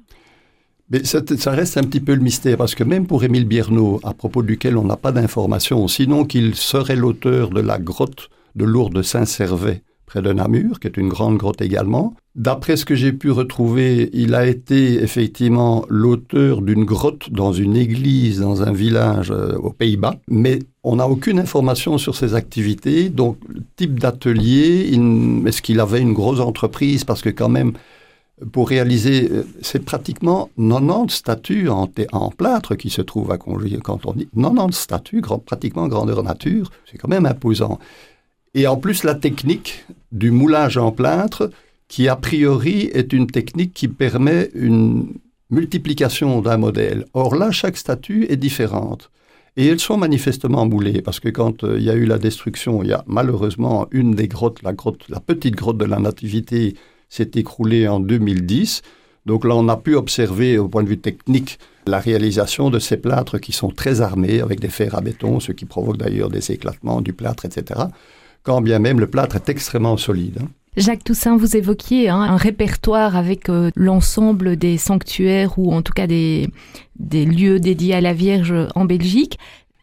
Mais 0.91 1.03
ça, 1.03 1.51
reste 1.51 1.77
un 1.77 1.83
petit 1.83 1.99
peu 1.99 2.13
le 2.13 2.21
mystère, 2.21 2.57
parce 2.57 2.75
que 2.75 2.83
même 2.83 3.07
pour 3.07 3.23
Émile 3.23 3.45
Biernaud, 3.45 3.99
à 4.03 4.13
propos 4.13 4.43
duquel 4.43 4.77
on 4.77 4.83
n'a 4.83 4.97
pas 4.97 5.11
d'informations, 5.11 5.87
sinon 5.87 6.25
qu'il 6.25 6.53
serait 6.53 6.95
l'auteur 6.95 7.49
de 7.49 7.61
la 7.61 7.79
grotte 7.79 8.29
de 8.55 8.65
Lourdes 8.65 9.01
Saint-Servais, 9.01 9.81
de 10.21 10.33
Namur, 10.33 10.79
qui 10.79 10.87
est 10.87 10.97
une 10.97 11.09
grande 11.09 11.37
grotte 11.37 11.61
également. 11.61 12.13
D'après 12.35 12.75
ce 12.75 12.85
que 12.85 12.95
j'ai 12.95 13.13
pu 13.13 13.31
retrouver, 13.31 14.09
il 14.13 14.35
a 14.35 14.45
été 14.45 15.01
effectivement 15.01 15.85
l'auteur 15.89 16.61
d'une 16.61 16.83
grotte 16.83 17.31
dans 17.31 17.53
une 17.53 17.77
église, 17.77 18.41
dans 18.41 18.61
un 18.61 18.73
village 18.73 19.31
euh, 19.31 19.55
aux 19.57 19.71
Pays-Bas, 19.71 20.15
mais 20.27 20.59
on 20.83 20.97
n'a 20.97 21.07
aucune 21.07 21.39
information 21.39 21.97
sur 21.97 22.15
ses 22.15 22.35
activités. 22.35 23.09
Donc, 23.09 23.37
type 23.75 23.99
d'atelier, 23.99 24.91
est-ce 25.45 25.61
qu'il 25.61 25.79
avait 25.79 26.01
une 26.01 26.13
grosse 26.13 26.39
entreprise? 26.39 27.03
Parce 27.05 27.21
que 27.21 27.29
quand 27.29 27.49
même, 27.49 27.73
pour 28.51 28.69
réaliser, 28.69 29.29
euh, 29.31 29.43
c'est 29.61 29.83
pratiquement 29.83 30.49
90 30.57 31.13
statues 31.13 31.69
en, 31.69 31.87
plâtre 32.29 32.75
qui 32.75 32.89
se 32.89 33.01
trouvent 33.01 33.31
à 33.31 33.37
conjuguer. 33.37 33.79
Quand 33.81 34.05
on 34.05 34.13
dit 34.13 34.27
90 34.35 34.77
statues, 34.77 35.21
pratiquement 35.45 35.87
grandeur 35.87 36.21
nature, 36.21 36.69
c'est 36.89 36.97
quand 36.97 37.07
même 37.07 37.25
imposant. 37.25 37.79
Et 38.55 38.67
en 38.67 38.77
plus, 38.77 39.03
la 39.03 39.15
technique 39.15 39.85
du 40.13 40.31
moulage 40.31 40.77
en 40.77 40.93
plâtre, 40.93 41.49
qui 41.89 42.07
a 42.07 42.15
priori 42.15 42.89
est 42.93 43.11
une 43.11 43.27
technique 43.27 43.73
qui 43.73 43.89
permet 43.89 44.49
une 44.55 45.07
multiplication 45.49 46.41
d'un 46.41 46.57
modèle. 46.57 47.05
Or 47.13 47.35
là, 47.35 47.51
chaque 47.51 47.75
statue 47.75 48.25
est 48.29 48.37
différente. 48.37 49.11
Et 49.57 49.67
elles 49.67 49.81
sont 49.81 49.97
manifestement 49.97 50.65
moulées, 50.65 51.01
parce 51.01 51.19
que 51.19 51.29
quand 51.29 51.63
euh, 51.63 51.75
il 51.77 51.83
y 51.83 51.89
a 51.89 51.95
eu 51.95 52.05
la 52.05 52.17
destruction, 52.17 52.81
il 52.81 52.89
y 52.89 52.93
a 52.93 53.03
malheureusement 53.07 53.87
une 53.91 54.15
des 54.15 54.27
grottes, 54.27 54.63
la 54.63 54.73
la 55.09 55.19
petite 55.19 55.55
grotte 55.55 55.77
de 55.77 55.85
la 55.85 55.99
Nativité, 55.99 56.75
s'est 57.09 57.31
écroulé 57.35 57.87
en 57.89 57.99
2010. 57.99 58.81
Donc 59.25 59.43
là, 59.45 59.55
on 59.55 59.67
a 59.67 59.77
pu 59.77 59.95
observer 59.95 60.57
au 60.57 60.69
point 60.69 60.83
de 60.83 60.89
vue 60.89 60.97
technique 60.97 61.59
la 61.87 61.99
réalisation 61.99 62.69
de 62.69 62.79
ces 62.79 62.97
plâtres 62.97 63.39
qui 63.39 63.51
sont 63.51 63.69
très 63.69 64.01
armés 64.01 64.39
avec 64.39 64.59
des 64.59 64.69
fers 64.69 64.95
à 64.95 65.01
béton, 65.01 65.39
ce 65.39 65.51
qui 65.51 65.65
provoque 65.65 65.97
d'ailleurs 65.97 66.29
des 66.29 66.51
éclatements 66.51 67.01
du 67.01 67.13
plâtre, 67.13 67.45
etc. 67.45 67.81
Quand 68.45 68.61
bien 68.61 68.79
même 68.79 68.99
le 68.99 69.07
plâtre 69.07 69.35
est 69.35 69.49
extrêmement 69.49 69.97
solide. 69.97 70.37
Hein. 70.41 70.47
Jacques 70.77 71.05
Toussaint, 71.05 71.37
vous 71.37 71.55
évoquiez 71.55 72.09
hein, 72.09 72.19
un 72.19 72.35
répertoire 72.35 73.15
avec 73.15 73.49
euh, 73.49 73.71
l'ensemble 73.75 74.57
des 74.57 74.77
sanctuaires 74.77 75.57
ou 75.57 75.73
en 75.73 75.81
tout 75.81 75.93
cas 75.93 76.05
des, 76.05 76.49
des 76.99 77.25
lieux 77.25 77.59
dédiés 77.59 77.95
à 77.95 78.01
la 78.01 78.13
Vierge 78.13 78.53
en 78.75 78.83
Belgique. 78.83 79.39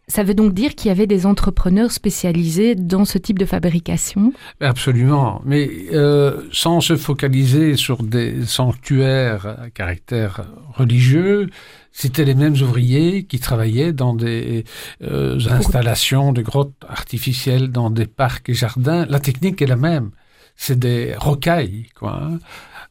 Ça 0.08 0.24
veut 0.24 0.34
donc 0.34 0.52
dire 0.52 0.74
qu'il 0.74 0.88
y 0.88 0.90
avait 0.90 1.06
des 1.06 1.24
entrepreneurs 1.24 1.90
spécialisés 1.90 2.74
dans 2.74 3.06
ce 3.06 3.16
type 3.16 3.38
de 3.38 3.46
fabrication? 3.46 4.34
Absolument, 4.60 5.40
mais 5.46 5.70
euh, 5.92 6.42
sans 6.52 6.82
se 6.82 6.96
focaliser 6.96 7.76
sur 7.76 8.02
des 8.02 8.44
sanctuaires 8.44 9.46
à 9.46 9.70
caractère 9.70 10.44
religieux, 10.74 11.48
c'était 11.92 12.24
les 12.24 12.34
mêmes 12.34 12.54
ouvriers 12.54 13.24
qui 13.24 13.38
travaillaient 13.38 13.92
dans 13.92 14.14
des 14.14 14.64
euh, 15.02 15.38
installations 15.50 16.32
de 16.32 16.42
grottes 16.42 16.72
artificielles, 16.88 17.70
dans 17.70 17.90
des 17.90 18.06
parcs 18.06 18.48
et 18.48 18.54
jardins. 18.54 19.04
La 19.08 19.20
technique 19.20 19.60
est 19.62 19.66
la 19.66 19.76
même. 19.76 20.10
C'est 20.56 20.78
des 20.78 21.14
rocailles, 21.16 21.86
quoi. 21.98 22.20
hein. 22.22 22.38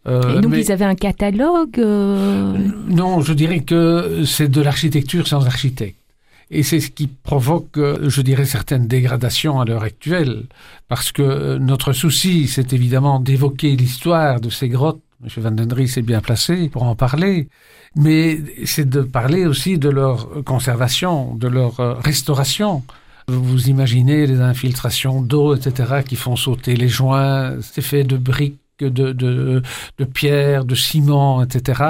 Euh, 0.08 0.38
Et 0.38 0.42
donc 0.42 0.52
mais- 0.52 0.62
ils 0.62 0.72
avaient 0.72 0.86
un 0.86 0.96
catalogue 0.96 1.78
euh, 1.80 2.58
Non, 2.88 3.22
je 3.22 3.34
dirais 3.34 3.60
que 3.60 4.24
c'est 4.26 4.48
de 4.50 4.62
l'architecture 4.62 5.28
sans 5.28 5.46
architecte. 5.46 5.98
Et 6.54 6.64
c'est 6.64 6.80
ce 6.82 6.90
qui 6.92 7.08
provoque, 7.08 7.78
euh, 7.78 8.10
je 8.10 8.22
dirais, 8.22 8.46
certaines 8.46 8.88
dégradations 8.88 9.62
à 9.62 9.66
l'heure 9.66 9.84
actuelle. 9.84 10.44
Parce 10.90 11.12
que 11.12 11.22
euh, 11.22 11.60
notre 11.60 11.94
souci, 11.94 12.48
c'est 12.48 12.74
évidemment 12.74 13.20
d'évoquer 13.20 13.76
l'histoire 13.76 14.42
de 14.42 14.50
ces 14.50 14.68
grottes. 14.70 15.02
M. 15.24 15.44
Van 15.44 15.52
den 15.52 15.68
Dries 15.68 15.94
est 15.98 16.02
bien 16.02 16.22
placé 16.22 16.70
pour 16.70 16.84
en 16.84 16.96
parler. 16.96 17.50
Mais 17.96 18.40
c'est 18.66 18.90
de 18.90 19.02
parler 19.02 19.46
aussi 19.46 19.78
de 19.78 19.90
leur 19.90 20.44
conservation, 20.44 21.36
de 21.36 21.48
leur 21.48 21.80
euh, 21.80 21.94
restauration. 21.94 22.84
Vous 23.28 23.70
imaginez 23.70 24.26
les 24.26 24.40
infiltrations 24.42 25.22
d'eau, 25.22 25.56
etc., 25.56 26.02
qui 26.08 26.16
font 26.16 26.36
sauter 26.36 26.76
les 26.76 26.90
joints. 26.90 27.58
C'est 27.62 27.82
fait 27.82 28.04
de 28.04 28.18
briques, 28.18 28.60
de, 28.80 29.12
de, 29.12 29.62
de 29.98 30.06
pierre, 30.06 30.66
de 30.66 30.76
ciment, 30.76 31.44
etc. 31.44 31.84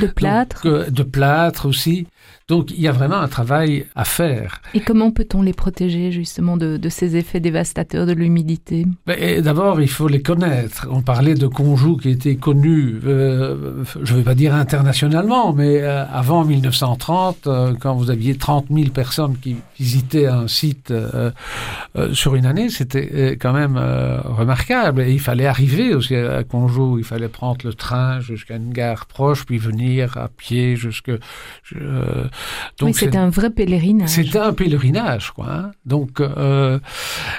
de 0.00 0.06
plâtre. 0.06 0.64
Donc, 0.64 0.72
euh, 0.72 0.90
de 0.90 1.02
plâtre 1.02 1.66
aussi. 1.66 2.06
Donc 2.48 2.70
il 2.70 2.80
y 2.80 2.88
a 2.88 2.92
vraiment 2.92 3.16
un 3.20 3.28
travail 3.28 3.86
à 3.94 4.04
faire. 4.04 4.60
Et 4.74 4.80
comment 4.80 5.10
peut-on 5.10 5.42
les 5.42 5.52
protéger 5.52 6.12
justement 6.12 6.56
de, 6.56 6.76
de 6.76 6.88
ces 6.88 7.16
effets 7.16 7.40
dévastateurs 7.40 8.06
de 8.06 8.12
l'humidité? 8.12 8.86
Mais 9.06 9.40
D'abord, 9.42 9.80
il 9.80 9.88
faut 9.88 10.08
les 10.08 10.22
connaître. 10.22 10.86
On 10.90 11.02
parlait 11.02 11.34
de 11.34 11.46
Conjou 11.46 11.96
qui 11.96 12.10
était 12.10 12.36
connu, 12.36 13.00
euh, 13.04 13.84
je 14.02 14.12
ne 14.12 14.18
vais 14.18 14.24
pas 14.24 14.34
dire 14.34 14.54
internationalement, 14.54 15.52
mais 15.52 15.82
euh, 15.82 16.04
avant 16.06 16.44
1930, 16.44 17.46
euh, 17.46 17.74
quand 17.78 17.94
vous 17.94 18.10
aviez 18.10 18.36
30 18.36 18.66
000 18.70 18.90
personnes 18.90 19.36
qui 19.36 19.56
visitaient 19.78 20.26
un 20.26 20.48
site 20.48 20.90
euh, 20.90 21.30
sur 22.12 22.34
une 22.34 22.46
année, 22.46 22.68
c'était 22.68 23.36
quand 23.38 23.52
même 23.52 23.76
remarquable. 23.76 25.02
Et 25.02 25.12
il 25.12 25.20
fallait 25.20 25.46
arriver 25.46 25.94
aussi 25.94 26.14
à 26.14 26.44
Conjou, 26.44 26.98
il 26.98 27.04
fallait 27.04 27.28
prendre 27.28 27.58
le 27.64 27.74
train 27.74 28.20
jusqu'à 28.20 28.56
une 28.56 28.72
gare 28.72 29.06
proche, 29.06 29.44
puis 29.44 29.58
venir 29.58 30.16
à 30.16 30.28
pied 30.28 30.76
jusque... 30.76 31.12
Oui, 32.82 32.94
c'est- 32.94 33.16
un 33.16 33.30
vrai 33.30 33.50
pèlerinage. 33.50 34.08
c'était 34.08 34.38
un 34.38 34.52
pèlerinage, 34.52 35.30
quoi. 35.32 35.46
hein. 35.52 35.70
Donc, 35.86 36.20
euh, 36.20 36.78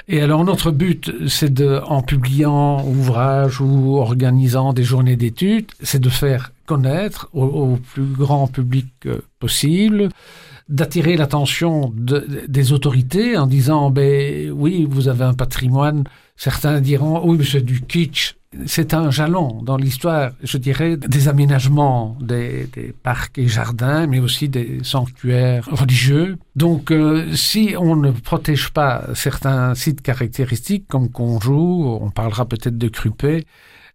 et 0.08 0.20
alors 0.20 0.44
notre 0.44 0.70
but, 0.70 1.12
c'est 1.28 1.52
de, 1.52 1.80
en 1.86 2.02
publiant 2.02 2.84
ouvrages 2.86 3.60
ou 3.60 3.96
organisant 3.96 4.72
des 4.72 4.84
journées 4.84 5.16
d'études, 5.16 5.66
c'est 5.82 6.00
de 6.00 6.08
faire 6.08 6.52
connaître 6.66 7.28
au, 7.32 7.44
au 7.44 7.76
plus 7.92 8.04
grand 8.04 8.46
public 8.46 8.86
euh, 9.06 9.18
possible, 9.38 10.08
d'attirer 10.68 11.16
l'attention 11.16 11.92
de- 11.94 12.26
des 12.48 12.72
autorités 12.72 13.36
en 13.36 13.46
disant, 13.46 13.90
ben 13.90 14.50
oui, 14.50 14.86
vous 14.88 15.08
avez 15.08 15.24
un 15.24 15.34
patrimoine. 15.34 16.04
Certains 16.36 16.80
diront, 16.80 17.20
oui, 17.28 17.36
mais 17.38 17.44
c'est 17.44 17.60
du 17.64 17.82
kitsch. 17.82 18.34
C'est 18.66 18.94
un 18.94 19.10
jalon 19.10 19.62
dans 19.62 19.76
l'histoire, 19.76 20.30
je 20.42 20.58
dirais, 20.58 20.96
des 20.96 21.28
aménagements 21.28 22.16
des, 22.20 22.68
parcs 23.02 23.38
et 23.38 23.48
jardins, 23.48 24.06
mais 24.06 24.18
aussi 24.18 24.48
des 24.48 24.80
sanctuaires 24.82 25.68
religieux. 25.70 26.36
Donc, 26.56 26.90
euh, 26.90 27.32
si 27.34 27.74
on 27.78 27.96
ne 27.96 28.10
protège 28.10 28.70
pas 28.70 29.04
certains 29.14 29.74
sites 29.74 30.02
caractéristiques 30.02 30.86
comme 30.88 31.10
Conjou, 31.10 31.98
on 32.00 32.10
parlera 32.10 32.46
peut-être 32.46 32.78
de 32.78 32.88
Crupé, 32.88 33.46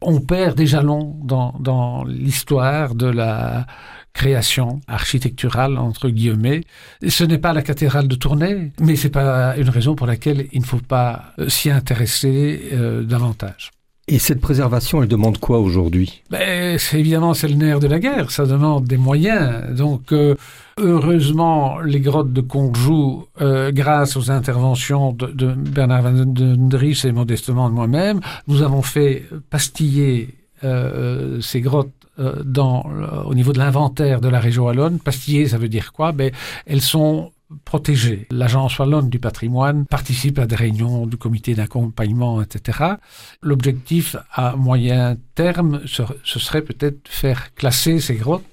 on 0.01 0.21
perd 0.21 0.55
des 0.57 0.67
jalons 0.67 1.17
dans, 1.23 2.03
l'histoire 2.05 2.95
de 2.95 3.07
la 3.07 3.65
création 4.13 4.79
architecturale 4.87 5.77
entre 5.77 6.09
guillemets. 6.09 6.61
Et 7.01 7.09
ce 7.09 7.23
n'est 7.23 7.37
pas 7.37 7.53
la 7.53 7.61
cathédrale 7.61 8.07
de 8.07 8.15
Tournai, 8.15 8.71
mais 8.79 8.95
c'est 8.95 9.09
pas 9.09 9.55
une 9.57 9.69
raison 9.69 9.95
pour 9.95 10.07
laquelle 10.07 10.47
il 10.51 10.61
ne 10.61 10.65
faut 10.65 10.77
pas 10.77 11.33
s'y 11.47 11.69
intéresser 11.69 12.69
euh, 12.73 13.03
davantage. 13.03 13.71
Et 14.11 14.17
cette 14.17 14.41
préservation, 14.41 15.03
elle 15.03 15.07
demande 15.07 15.37
quoi 15.37 15.59
aujourd'hui? 15.59 16.23
Ben, 16.31 16.79
c'est 16.79 16.99
évidemment 16.99 17.35
c'est 17.35 17.47
le 17.47 17.53
nerf 17.53 17.79
de 17.79 17.85
la 17.85 17.99
guerre, 17.99 18.31
ça 18.31 18.47
demande 18.47 18.85
des 18.85 18.97
moyens. 18.97 19.75
Donc 19.75 20.11
euh, 20.11 20.33
heureusement 20.79 21.79
les 21.79 21.99
grottes 21.99 22.33
de 22.33 22.41
Conjou, 22.41 23.27
euh, 23.39 23.71
grâce 23.71 24.17
aux 24.17 24.31
interventions 24.31 25.13
de, 25.13 25.53
Bernard 25.53 26.01
Van 26.01 26.25
den 26.25 26.69
Dries 26.69 26.99
et 27.03 27.11
modestement 27.11 27.69
de 27.69 27.75
moi-même, 27.75 28.19
nous 28.47 28.63
avons 28.63 28.81
fait 28.81 29.25
pastiller 29.51 30.33
euh, 30.63 31.39
ces 31.39 31.61
grottes 31.61 31.93
euh, 32.19 32.41
dans, 32.43 32.83
euh, 32.89 33.23
au 33.23 33.35
niveau 33.35 33.53
de 33.53 33.59
l'inventaire 33.59 34.21
de 34.21 34.27
la 34.27 34.39
région 34.39 34.65
wallonne. 34.65 34.99
Pastiller, 34.99 35.47
ça 35.47 35.59
veut 35.59 35.69
dire 35.69 35.93
quoi? 35.93 36.11
Ben, 36.13 36.31
elles 36.65 36.81
sont 36.81 37.31
protégées. 37.65 38.27
L'agence 38.31 38.77
wallonne 38.77 39.09
du 39.09 39.19
patrimoine 39.19 39.85
participe 39.85 40.39
à 40.39 40.47
des 40.47 40.55
réunions 40.55 41.07
du 41.07 41.17
comité 41.17 41.55
d'accompagnement, 41.55 42.41
etc. 42.41 42.95
L'objectif 43.41 44.15
à 44.31 44.55
moyen 44.55 45.17
terme, 45.35 45.81
ce, 45.85 46.03
ce 46.23 46.39
serait 46.39 46.61
peut-être 46.61 47.07
faire 47.07 47.53
classer 47.55 47.99
ces 47.99 48.15
grottes. 48.15 48.45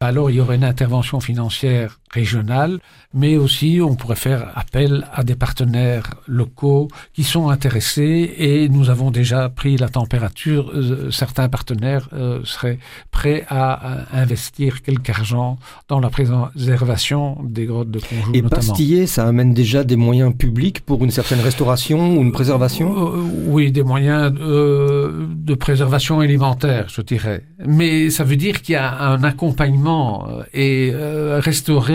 Alors 0.00 0.30
il 0.30 0.36
y 0.36 0.40
aurait 0.40 0.56
une 0.56 0.64
intervention 0.64 1.20
financière 1.20 2.00
régionale, 2.12 2.78
mais 3.14 3.36
aussi 3.36 3.80
on 3.82 3.94
pourrait 3.94 4.16
faire 4.16 4.50
appel 4.54 5.06
à 5.12 5.24
des 5.24 5.34
partenaires 5.34 6.10
locaux 6.26 6.88
qui 7.12 7.24
sont 7.24 7.48
intéressés 7.48 8.34
et 8.36 8.68
nous 8.68 8.90
avons 8.90 9.10
déjà 9.10 9.48
pris 9.48 9.76
la 9.76 9.88
température. 9.88 10.70
Euh, 10.74 11.10
certains 11.10 11.48
partenaires 11.48 12.08
euh, 12.12 12.40
seraient 12.44 12.78
prêts 13.10 13.44
à, 13.48 13.72
à 13.72 14.20
investir 14.20 14.82
quelque 14.82 15.10
argent 15.10 15.58
dans 15.88 16.00
la 16.00 16.10
préservation 16.10 17.38
des 17.44 17.66
grottes 17.66 17.90
de 17.90 17.98
Conjou 17.98 18.32
Et 18.34 18.42
notamment. 18.42 18.62
pastiller, 18.62 19.06
ça 19.06 19.26
amène 19.26 19.54
déjà 19.54 19.84
des 19.84 19.96
moyens 19.96 20.34
publics 20.34 20.80
pour 20.80 21.04
une 21.04 21.10
certaine 21.10 21.40
restauration 21.40 22.16
ou 22.16 22.22
une 22.22 22.32
préservation? 22.32 22.88
Euh, 22.96 23.22
oui, 23.46 23.72
des 23.72 23.82
moyens 23.82 24.32
euh, 24.40 25.26
de 25.34 25.54
préservation 25.54 26.20
alimentaire, 26.20 26.86
je 26.88 27.02
dirais. 27.02 27.44
Mais 27.64 28.10
ça 28.10 28.24
veut 28.24 28.36
dire 28.36 28.62
qu'il 28.62 28.74
y 28.74 28.76
a 28.76 29.02
un 29.02 29.22
accompagnement 29.24 30.26
et 30.52 30.90
euh, 30.92 31.40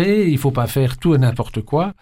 restaurer, 0.08 0.30
il 0.30 0.38
faut 0.38 0.52
pas 0.52 0.68
faire 0.68 0.98
tout 0.98 1.16
et 1.16 1.18
n'importe 1.18 1.62
quoi. 1.62 1.94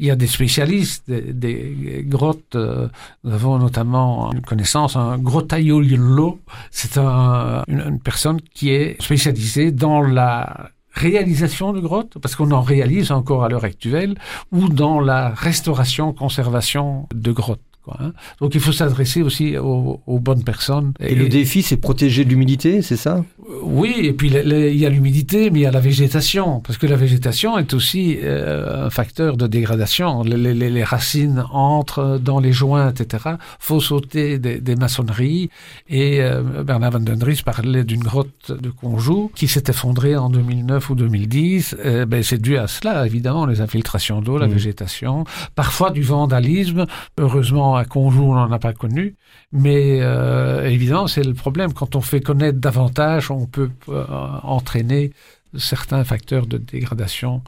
Il 0.00 0.06
y 0.06 0.10
a 0.10 0.16
des 0.16 0.28
spécialistes 0.28 1.04
des, 1.10 1.32
des 1.32 2.04
grottes. 2.06 2.54
euh, 2.54 2.88
nous 3.24 3.32
avons 3.32 3.58
notamment 3.58 4.32
une 4.32 4.42
connaissance, 4.42 4.96
un 4.96 5.18
grottaiolo. 5.18 6.38
C'est 6.70 6.98
un, 6.98 7.64
une, 7.66 7.80
une 7.80 8.00
personne 8.00 8.40
qui 8.54 8.70
est 8.70 8.96
spécialisée 9.02 9.72
dans 9.72 10.00
la 10.02 10.70
réalisation 10.92 11.72
de 11.72 11.80
grottes, 11.80 12.18
parce 12.20 12.34
qu'on 12.36 12.50
en 12.52 12.62
réalise 12.62 13.12
encore 13.12 13.44
à 13.44 13.48
l'heure 13.48 13.64
actuelle, 13.64 14.16
ou 14.50 14.68
dans 14.68 15.00
la 15.00 15.30
restauration, 15.30 16.12
conservation 16.12 17.08
de 17.14 17.30
grottes. 17.30 17.60
quoi, 17.84 17.96
hein. 18.00 18.12
Donc 18.40 18.54
il 18.54 18.60
faut 18.60 18.72
s'adresser 18.72 19.22
aussi 19.22 19.56
aux, 19.56 20.00
aux 20.06 20.18
bonnes 20.18 20.42
personnes. 20.42 20.92
Et 20.98 21.14
le 21.14 21.28
défi, 21.28 21.62
c'est 21.62 21.76
protéger 21.76 22.24
l'humidité, 22.24 22.82
c'est 22.82 22.96
ça? 22.96 23.24
Oui, 23.62 23.94
et 24.02 24.12
puis 24.12 24.28
il 24.30 24.76
y 24.76 24.84
a 24.84 24.90
l'humidité, 24.90 25.50
mais 25.50 25.60
il 25.60 25.62
y 25.62 25.66
a 25.66 25.70
la 25.70 25.80
végétation, 25.80 26.60
parce 26.60 26.76
que 26.76 26.86
la 26.86 26.96
végétation 26.96 27.56
est 27.56 27.72
aussi 27.72 28.18
euh, 28.22 28.86
un 28.86 28.90
facteur 28.90 29.38
de 29.38 29.46
dégradation. 29.46 30.22
Les, 30.22 30.36
les- 30.36 30.52
les- 30.52 30.68
les 30.68 30.84
racines 30.84 31.42
entrent 31.50 32.18
dans 32.22 32.40
les 32.40 32.52
joints, 32.52 32.90
etc. 32.90 33.36
faut 33.58 33.80
sauter 33.80 34.38
des, 34.38 34.60
des 34.60 34.76
maçonneries. 34.76 35.48
Et 35.88 36.20
euh, 36.20 36.62
Bernard 36.62 36.90
Van 36.90 37.00
den 37.00 37.16
Dries 37.18 37.40
parlait 37.42 37.84
d'une 37.84 38.02
grotte 38.02 38.52
de 38.52 38.68
Conjou 38.68 39.30
qui 39.34 39.48
s'est 39.48 39.64
effondrée 39.68 40.14
en 40.14 40.28
2009 40.28 40.90
ou 40.90 40.94
2010. 40.94 41.76
Euh, 41.86 42.04
ben, 42.04 42.22
c'est 42.22 42.42
dû 42.42 42.58
à 42.58 42.66
cela, 42.66 43.06
évidemment, 43.06 43.46
les 43.46 43.62
infiltrations 43.62 44.20
d'eau, 44.20 44.36
la 44.36 44.46
Mhm. 44.46 44.52
végétation, 44.52 45.24
parfois 45.54 45.90
du 45.90 46.02
vandalisme. 46.02 46.84
Heureusement, 47.18 47.76
à 47.76 47.86
Conjou, 47.86 48.24
on 48.24 48.34
n'en 48.34 48.52
a 48.52 48.58
pas 48.58 48.74
connu. 48.74 49.16
Mais 49.52 50.00
euh, 50.02 50.68
évidemment, 50.68 51.06
c'est 51.06 51.24
le 51.24 51.32
problème. 51.32 51.72
Quand 51.72 51.96
on 51.96 52.02
fait 52.02 52.20
connaître 52.20 52.58
davantage, 52.58 53.30
on 53.30 53.37
peut 53.46 53.70
euh, 53.88 54.04
entraîner 54.42 55.12
certains 55.56 56.04
facteurs 56.04 56.46
de 56.46 56.58
dégradation, 56.58 57.42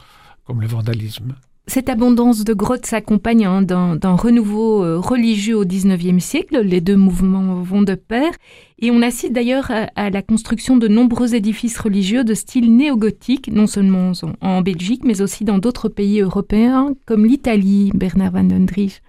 comme 0.46 0.60
le 0.60 0.66
vandalisme. 0.66 1.34
Cette 1.66 1.88
abondance 1.88 2.42
de 2.42 2.52
grottes 2.52 2.86
s'accompagne 2.86 3.44
hein, 3.44 3.62
d'un 3.62 3.94
d'un 3.94 4.16
renouveau 4.16 4.82
euh, 4.82 4.98
religieux 4.98 5.56
au 5.56 5.64
XIXe 5.64 6.22
siècle. 6.22 6.60
Les 6.62 6.80
deux 6.80 6.96
mouvements 6.96 7.62
vont 7.62 7.82
de 7.82 7.94
pair. 7.94 8.32
Et 8.80 8.90
on 8.90 9.02
assiste 9.02 9.32
d'ailleurs 9.32 9.70
à, 9.70 9.88
à 9.94 10.10
la 10.10 10.22
construction 10.22 10.76
de 10.78 10.88
nombreux 10.88 11.34
édifices 11.34 11.78
religieux 11.78 12.24
de 12.24 12.34
style 12.34 12.74
néo-gothique, 12.74 13.52
non 13.52 13.68
seulement 13.68 14.12
en, 14.22 14.48
en 14.48 14.62
Belgique, 14.62 15.02
mais 15.04 15.20
aussi 15.20 15.44
dans 15.44 15.58
d'autres 15.58 15.88
pays 15.88 16.20
européens, 16.20 16.94
comme 17.06 17.24
l'Italie, 17.24 17.92
Bernard 17.94 18.32
Van 18.32 18.42
den 18.42 18.66
Dries. 18.66 19.00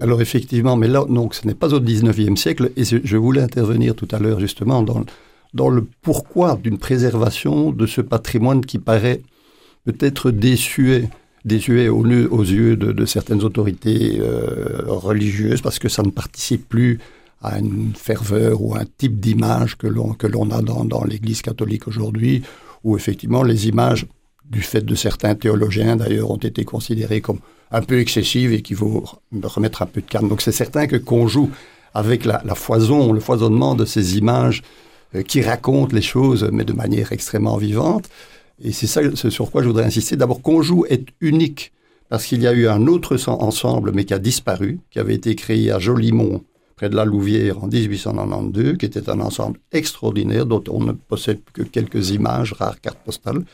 Alors 0.00 0.20
effectivement, 0.20 0.76
mais 0.76 0.88
là, 0.88 1.04
donc, 1.08 1.34
ce 1.34 1.46
n'est 1.46 1.54
pas 1.54 1.72
au 1.72 1.80
19e 1.80 2.36
siècle, 2.36 2.70
et 2.76 2.84
je 2.84 2.98
je 3.02 3.16
voulais 3.16 3.42
intervenir 3.42 3.94
tout 3.94 4.08
à 4.12 4.18
l'heure 4.18 4.40
justement 4.40 4.82
dans, 4.82 5.04
dans 5.54 5.68
le 5.68 5.86
pourquoi 6.02 6.58
d'une 6.62 6.78
préservation 6.78 7.72
de 7.72 7.86
ce 7.86 8.00
patrimoine 8.00 8.64
qui 8.64 8.78
paraît 8.78 9.22
peut-être 9.84 10.30
désuet. 10.30 11.08
désuet 11.44 11.88
aux, 11.88 12.04
yeux 12.04 12.76
de, 12.76 13.04
certaines 13.06 13.42
autorités 13.42 14.18
euh, 14.20 14.82
religieuses 14.86 15.62
parce 15.62 15.78
que 15.78 15.88
ça 15.88 16.02
ne 16.02 16.10
participe 16.10 16.68
plus 16.68 16.98
à 17.42 17.58
une 17.58 17.92
ferveur 17.94 18.62
ou 18.62 18.74
un 18.74 18.84
type 18.98 19.18
d'image 19.18 19.76
que 19.76 19.86
l'on 19.86 20.12
que 20.12 20.26
l'on 20.26 20.50
a 20.50 20.60
dans, 20.60 21.04
l'Église 21.04 21.40
catholique 21.42 21.88
aujourd'hui, 21.88 22.42
où 22.84 22.96
effectivement 22.96 23.42
les 23.42 23.68
images, 23.68 24.06
du 24.44 24.62
fait 24.62 24.84
de 24.84 24.94
certains 24.94 25.34
théologiens 25.34 25.96
d'ailleurs, 25.96 26.30
ont 26.30 26.36
été 26.36 26.64
considérées 26.64 27.20
comme 27.20 27.38
un 27.70 27.82
peu 27.82 28.00
excessives 28.00 28.52
et 28.52 28.62
qu'il 28.62 28.76
faut 28.76 29.04
remettre 29.42 29.82
un 29.82 29.86
peu 29.86 30.00
de 30.00 30.06
calme. 30.06 30.28
Donc 30.28 30.42
c'est 30.42 30.52
certain 30.52 30.86
que 30.86 30.96
qu'on 30.96 31.28
joue 31.28 31.50
avec 31.94 32.24
la, 32.24 32.40
foison, 32.54 33.12
le 33.12 33.20
foisonnement 33.20 33.74
de 33.74 33.84
ces 33.84 34.18
images 34.18 34.62
qui 35.26 35.42
racontent 35.42 35.94
les 35.94 36.02
choses, 36.02 36.48
mais 36.52 36.64
de 36.64 36.72
manière 36.72 37.12
extrêmement 37.12 37.56
vivante. 37.56 38.08
Et 38.62 38.72
c'est 38.72 38.86
ça 38.86 39.00
sur 39.14 39.50
quoi 39.50 39.62
je 39.62 39.68
voudrais 39.68 39.84
insister. 39.84 40.16
D'abord, 40.16 40.42
Conjou 40.42 40.84
est 40.88 41.06
unique 41.20 41.72
parce 42.10 42.26
qu'il 42.26 42.42
y 42.42 42.46
a 42.46 42.52
eu 42.52 42.66
un 42.66 42.86
autre 42.88 43.16
ensemble, 43.28 43.92
mais 43.94 44.04
qui 44.04 44.12
a 44.12 44.18
disparu, 44.18 44.80
qui 44.90 44.98
avait 44.98 45.14
été 45.14 45.34
créé 45.36 45.70
à 45.70 45.78
Jolimont, 45.78 46.42
près 46.74 46.88
de 46.88 46.96
la 46.96 47.04
Louvière, 47.04 47.62
en 47.62 47.68
1892, 47.68 48.78
qui 48.78 48.86
était 48.86 49.08
un 49.08 49.20
ensemble 49.20 49.60
extraordinaire 49.70 50.44
dont 50.44 50.64
on 50.68 50.80
ne 50.80 50.92
possède 50.92 51.40
que 51.52 51.62
quelques 51.62 52.10
images, 52.10 52.52
rares 52.52 52.80
cartes 52.80 52.98
postales, 53.04 53.44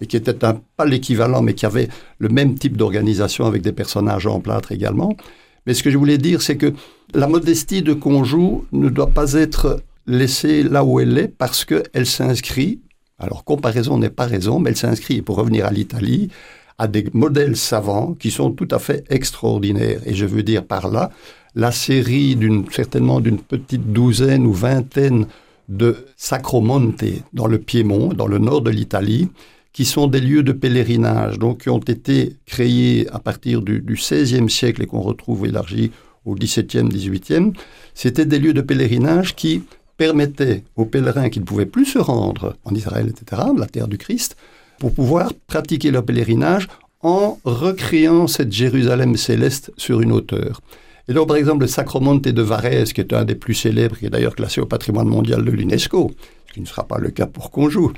et 0.00 0.06
qui 0.06 0.16
était 0.16 0.44
un, 0.44 0.60
pas 0.76 0.84
l'équivalent, 0.84 1.42
mais 1.42 1.54
qui 1.54 1.64
avait 1.64 1.88
le 2.18 2.28
même 2.28 2.58
type 2.58 2.76
d'organisation 2.76 3.46
avec 3.46 3.62
des 3.62 3.72
personnages 3.72 4.26
en 4.26 4.40
plâtre 4.40 4.72
également. 4.72 5.16
Mais 5.64 5.72
ce 5.72 5.82
que 5.82 5.90
je 5.90 5.96
voulais 5.96 6.18
dire, 6.18 6.42
c'est 6.42 6.56
que 6.56 6.74
la 7.14 7.28
modestie 7.28 7.82
de 7.82 7.94
Conjou 7.94 8.66
ne 8.72 8.88
doit 8.88 9.10
pas 9.10 9.34
être 9.34 9.80
laissée 10.06 10.62
là 10.62 10.84
où 10.84 11.00
elle 11.00 11.16
est 11.18 11.28
parce 11.28 11.64
qu'elle 11.64 12.06
s'inscrit 12.06 12.80
alors, 13.22 13.44
comparaison 13.44 13.98
n'est 13.98 14.10
pas 14.10 14.26
raison, 14.26 14.58
mais 14.58 14.70
elle 14.70 14.76
s'inscrit, 14.76 15.22
pour 15.22 15.36
revenir 15.36 15.64
à 15.66 15.70
l'Italie, 15.70 16.28
à 16.76 16.88
des 16.88 17.06
modèles 17.12 17.56
savants 17.56 18.14
qui 18.14 18.32
sont 18.32 18.50
tout 18.50 18.66
à 18.72 18.80
fait 18.80 19.04
extraordinaires. 19.10 20.00
Et 20.06 20.14
je 20.14 20.26
veux 20.26 20.42
dire 20.42 20.64
par 20.64 20.88
là, 20.88 21.10
la 21.54 21.70
série 21.70 22.34
d'une, 22.34 22.68
certainement 22.70 23.20
d'une 23.20 23.38
petite 23.38 23.92
douzaine 23.92 24.44
ou 24.44 24.52
vingtaine 24.52 25.26
de 25.68 26.04
sacromonte 26.16 27.04
dans 27.32 27.46
le 27.46 27.58
Piémont, 27.58 28.08
dans 28.08 28.26
le 28.26 28.38
nord 28.38 28.62
de 28.62 28.70
l'Italie, 28.70 29.28
qui 29.72 29.84
sont 29.84 30.08
des 30.08 30.20
lieux 30.20 30.42
de 30.42 30.52
pèlerinage, 30.52 31.38
donc 31.38 31.62
qui 31.62 31.70
ont 31.70 31.78
été 31.78 32.36
créés 32.44 33.06
à 33.12 33.20
partir 33.20 33.62
du, 33.62 33.82
XVIe 33.86 34.50
siècle 34.50 34.82
et 34.82 34.86
qu'on 34.86 35.00
retrouve 35.00 35.46
élargis 35.46 35.92
au 36.24 36.34
XVIIe, 36.34 36.88
XVIIIe. 36.88 37.52
C'était 37.94 38.26
des 38.26 38.40
lieux 38.40 38.52
de 38.52 38.60
pèlerinage 38.60 39.36
qui 39.36 39.62
permettait 40.02 40.64
aux 40.74 40.84
pèlerins 40.84 41.28
qui 41.28 41.38
ne 41.38 41.44
pouvaient 41.44 41.64
plus 41.64 41.84
se 41.84 42.00
rendre 42.00 42.56
en 42.64 42.74
Israël, 42.74 43.06
etc., 43.08 43.40
la 43.56 43.66
terre 43.66 43.86
du 43.86 43.98
Christ, 43.98 44.34
pour 44.80 44.92
pouvoir 44.92 45.32
pratiquer 45.46 45.92
leur 45.92 46.04
pèlerinage 46.04 46.66
en 47.02 47.38
recréant 47.44 48.26
cette 48.26 48.50
Jérusalem 48.50 49.16
céleste 49.16 49.70
sur 49.76 50.00
une 50.00 50.10
hauteur. 50.10 50.60
Et 51.06 51.12
donc, 51.12 51.28
par 51.28 51.36
exemple, 51.36 51.60
le 51.60 51.68
Sacromonte 51.68 52.22
de 52.24 52.42
Varese, 52.42 52.92
qui 52.92 53.00
est 53.00 53.12
un 53.12 53.24
des 53.24 53.36
plus 53.36 53.54
célèbres, 53.54 53.96
qui 53.96 54.06
est 54.06 54.10
d'ailleurs 54.10 54.34
classé 54.34 54.60
au 54.60 54.66
patrimoine 54.66 55.06
mondial 55.06 55.44
de 55.44 55.50
l'UNESCO, 55.52 56.10
ce 56.48 56.52
qui 56.52 56.60
ne 56.60 56.66
sera 56.66 56.82
pas 56.82 56.98
le 56.98 57.10
cas 57.10 57.26
pour 57.26 57.52
Conjou, 57.52 57.92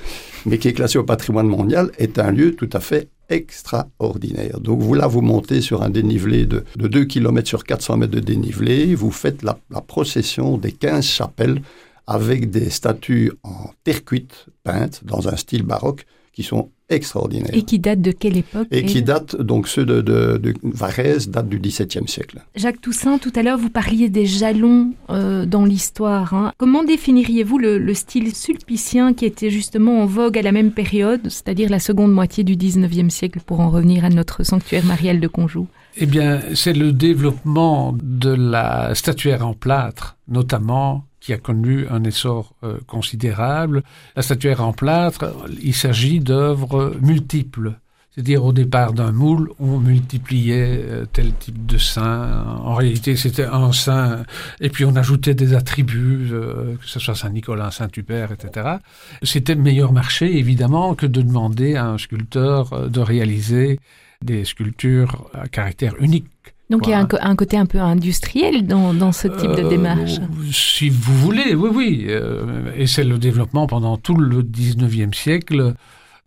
mais 0.45 0.59
qui 0.59 0.69
est 0.69 0.75
classé 0.75 0.99
au 0.99 1.05
patrimoine 1.05 1.49
mondial, 1.49 1.91
est 1.97 2.19
un 2.19 2.33
lieu 2.33 2.55
tout 2.55 2.69
à 2.75 2.81
fait 2.81 3.09
extraordinaire. 3.31 4.61
Donc 4.61 4.83
vous 4.83 4.93
là, 4.93 5.07
vous 5.07 5.23
montez 5.23 5.63
sur 5.63 5.83
un 5.83 5.89
dénivelé 5.89 6.45
de, 6.45 6.65
de 6.77 6.87
2 6.87 7.07
km 7.07 7.49
sur 7.49 7.65
400 7.65 7.97
mètres 7.97 8.13
de 8.13 8.21
dénivelé, 8.21 8.95
vous 8.95 9.11
faites 9.11 9.43
la, 9.43 9.59
la 9.71 9.81
procession 9.81 10.59
des 10.59 10.73
15 10.73 11.03
chapelles 11.03 11.63
avec 12.07 12.51
des 12.51 12.71
statues 12.71 13.33
en 13.43 13.71
terre 13.83 14.05
cuite 14.05 14.47
peintes 14.63 15.03
dans 15.05 15.29
un 15.29 15.37
style 15.37 15.63
baroque 15.63 16.07
qui 16.33 16.43
sont 16.43 16.71
extraordinaires. 16.91 17.55
Et 17.55 17.63
qui 17.63 17.79
datent 17.79 18.03
de 18.03 18.11
quelle 18.11 18.37
époque 18.37 18.67
Et 18.71 18.85
qui 18.85 19.03
datent, 19.03 19.37
donc 19.37 19.69
ceux 19.69 19.87
de, 19.87 20.01
de, 20.01 20.37
de 20.37 20.55
Varese 20.63 21.29
datent 21.29 21.49
du 21.49 21.59
XVIIe 21.59 22.07
siècle. 22.07 22.45
Jacques 22.57 22.81
Toussaint, 22.81 23.19
tout 23.19 23.33
à 23.37 23.43
l'heure, 23.43 23.57
vous 23.57 23.71
parliez 23.71 24.09
des 24.09 24.27
jalons 24.27 24.93
euh, 25.11 25.47
dans 25.47 25.65
l'histoire. 25.65 26.35
Hein. 26.35 26.53
Comment 26.59 26.85
définiriez-vous 26.85 27.59
le, 27.59 27.79
le, 27.79 27.95
style 27.95 28.35
sulpicien 28.35 29.15
qui 29.15 29.25
était 29.25 29.51
justement 29.51 30.03
en 30.03 30.07
vogue 30.07 30.37
à 30.37 30.43
la 30.43 30.53
même 30.53 30.73
période, 30.73 31.23
c'est-à-dire 31.25 31.71
la 31.71 31.79
seconde 31.79 32.13
moitié 32.13 32.45
du 32.45 32.57
XIXe 32.57 33.13
siècle, 33.13 33.41
pour 33.45 33.61
en 33.61 33.71
revenir 33.71 34.05
à 34.05 34.11
notre 34.11 34.43
sanctuaire 34.43 34.85
marial 34.85 35.21
de 35.21 35.29
Conjou? 35.29 35.67
Eh 35.97 36.07
bien, 36.07 36.41
c'est 36.55 36.73
le 36.73 36.93
développement 36.93 37.97
de 38.03 38.31
la 38.31 38.95
statuaire 38.95 39.47
en 39.47 39.55
plâtre, 39.55 40.17
notamment 40.27 41.05
qui 41.25 41.33
a 41.33 41.39
connu 41.39 41.87
un 41.89 42.05
essor 42.05 42.55
euh, 42.63 42.79
considérable. 42.87 43.83
La 44.15 44.21
statuaire 44.21 44.61
en 44.63 44.75
plâtre, 44.75 45.35
il 45.63 45.75
s'agit 45.75 46.21
d'œuvres 46.21 46.95
multiples. 47.01 47.73
C'est-à-dire 48.11 48.45
au 48.45 48.53
départ 48.53 48.93
d'un 48.93 49.11
moule, 49.11 49.51
on 49.59 49.79
multipliait 49.79 50.83
euh, 50.85 51.07
tel 51.11 51.33
type 51.33 51.65
de 51.65 51.79
saint. 51.79 52.45
En 52.63 52.75
réalité, 52.75 53.17
c'était 53.17 53.47
un 53.47 53.73
saint, 53.73 54.25
et 54.61 54.69
puis 54.69 54.85
on 54.85 54.95
ajoutait 54.97 55.35
des 55.35 55.55
attributs, 55.55 56.29
euh, 56.31 56.77
que 56.77 56.87
ce 56.87 57.01
soit 57.01 57.15
Saint-Nicolas, 57.15 57.71
Saint-Hubert, 57.71 58.31
etc. 58.31 58.77
C'était 59.23 59.55
meilleur 59.55 59.93
marché, 59.93 60.37
évidemment, 60.37 60.95
que 60.95 61.07
de 61.07 61.23
demander 61.23 61.75
à 61.75 61.87
un 61.87 61.97
sculpteur 61.97 62.91
de 62.91 63.01
réaliser 63.01 63.81
des 64.23 64.45
sculptures 64.45 65.31
à 65.33 65.49
caractère 65.49 65.95
unique. 66.01 66.27
Donc 66.71 66.85
voilà. 66.85 67.07
il 67.09 67.15
y 67.15 67.19
a 67.19 67.25
un, 67.27 67.31
un, 67.31 67.37
côté 67.37 67.57
un 67.57 67.67
peu 67.67 67.79
industriel 67.79 68.67
dans, 68.67 68.95
dans 68.95 69.13
ce 69.13 69.29
type 69.29 69.51
de 69.51 69.69
démarche. 69.69 70.19
Euh, 70.19 70.51
si 70.51 70.89
vous 70.89 71.15
voulez, 71.19 71.55
oui, 71.55 71.71
oui. 71.73 72.07
Euh, 72.09 72.73
et 72.77 72.87
c'est 72.87 73.05
le 73.05 73.19
développement 73.19 73.67
pendant 73.67 73.97
tout 73.99 74.17
le 74.17 74.43
19e 74.43 75.13
siècle. 75.13 75.75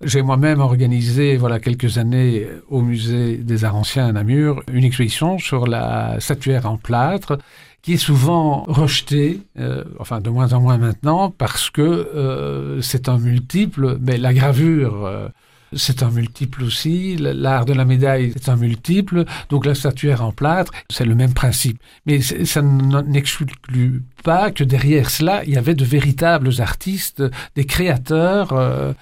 J'ai 0.03 0.21
moi-même 0.21 0.59
organisé, 0.59 1.37
voilà, 1.37 1.59
quelques 1.59 1.97
années 1.97 2.47
au 2.69 2.81
musée 2.81 3.37
des 3.37 3.65
Arts 3.65 3.75
Anciens 3.75 4.05
à 4.05 4.11
Namur, 4.11 4.61
une 4.71 4.83
exposition 4.83 5.39
sur 5.39 5.65
la 5.65 6.19
statuaire 6.19 6.67
en 6.67 6.77
plâtre 6.77 7.39
qui 7.81 7.93
est 7.93 7.97
souvent 7.97 8.63
rejetée, 8.67 9.41
euh, 9.57 9.83
enfin 9.97 10.19
de 10.19 10.29
moins 10.29 10.53
en 10.53 10.61
moins 10.61 10.77
maintenant, 10.77 11.31
parce 11.31 11.69
que 11.69 11.81
euh, 11.81 12.81
c'est 12.81 13.09
un 13.09 13.17
multiple, 13.17 13.97
mais 14.01 14.17
la 14.17 14.33
gravure 14.33 15.31
c'est 15.77 16.03
un 16.03 16.09
multiple 16.09 16.63
aussi. 16.63 17.15
L'art 17.17 17.65
de 17.65 17.73
la 17.73 17.85
médaille, 17.85 18.33
c'est 18.35 18.49
un 18.49 18.55
multiple. 18.55 19.25
Donc 19.49 19.65
la 19.65 19.75
statuaire 19.75 20.23
en 20.23 20.31
plâtre, 20.31 20.71
c'est 20.89 21.05
le 21.05 21.15
même 21.15 21.33
principe. 21.33 21.79
Mais 22.05 22.21
ça 22.21 22.61
n'exclut 22.61 24.03
pas 24.23 24.51
que 24.51 24.63
derrière 24.63 25.09
cela, 25.09 25.43
il 25.45 25.53
y 25.53 25.57
avait 25.57 25.75
de 25.75 25.85
véritables 25.85 26.49
artistes, 26.59 27.23
des 27.55 27.65
créateurs. 27.65 28.53
Euh, 28.53 28.93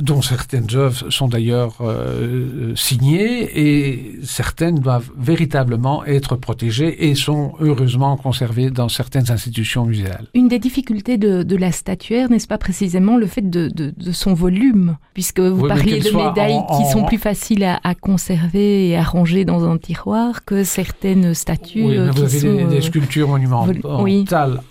dont 0.00 0.22
certaines 0.22 0.66
œuvres 0.74 1.10
sont 1.10 1.28
d'ailleurs 1.28 1.76
euh, 1.80 2.74
signées 2.74 3.50
et 3.54 4.18
certaines 4.22 4.76
doivent 4.76 5.10
véritablement 5.18 6.04
être 6.04 6.36
protégées 6.36 7.08
et 7.08 7.14
sont 7.14 7.52
heureusement 7.60 8.16
conservées 8.16 8.70
dans 8.70 8.88
certaines 8.88 9.30
institutions 9.30 9.84
muséales. 9.84 10.26
Une 10.34 10.48
des 10.48 10.58
difficultés 10.58 11.18
de, 11.18 11.42
de 11.42 11.56
la 11.56 11.72
statuaire, 11.72 12.30
n'est-ce 12.30 12.46
pas 12.46 12.58
précisément 12.58 13.16
le 13.16 13.26
fait 13.26 13.48
de, 13.48 13.68
de, 13.68 13.92
de 13.96 14.12
son 14.12 14.34
volume, 14.34 14.96
puisque 15.12 15.40
vous 15.40 15.62
oui, 15.62 15.68
parliez 15.68 16.00
de 16.00 16.10
médailles 16.10 16.62
en, 16.68 16.78
qui 16.78 16.90
sont 16.90 17.04
plus 17.04 17.18
faciles 17.18 17.64
à, 17.64 17.80
à, 17.84 17.94
conserver 17.94 18.88
et 18.88 18.96
à 18.96 19.02
ranger 19.02 19.44
dans 19.44 19.64
un 19.64 19.78
tiroir 19.78 20.44
que 20.44 20.64
certaines 20.64 21.34
statues. 21.34 21.84
Oui, 21.84 21.98
mais 21.98 22.10
vous 22.10 22.22
avez 22.22 22.40
sont, 22.40 22.54
des, 22.54 22.64
des, 22.64 22.80
sculptures 22.80 23.28
monumentales 23.28 23.80
oui. 24.00 24.24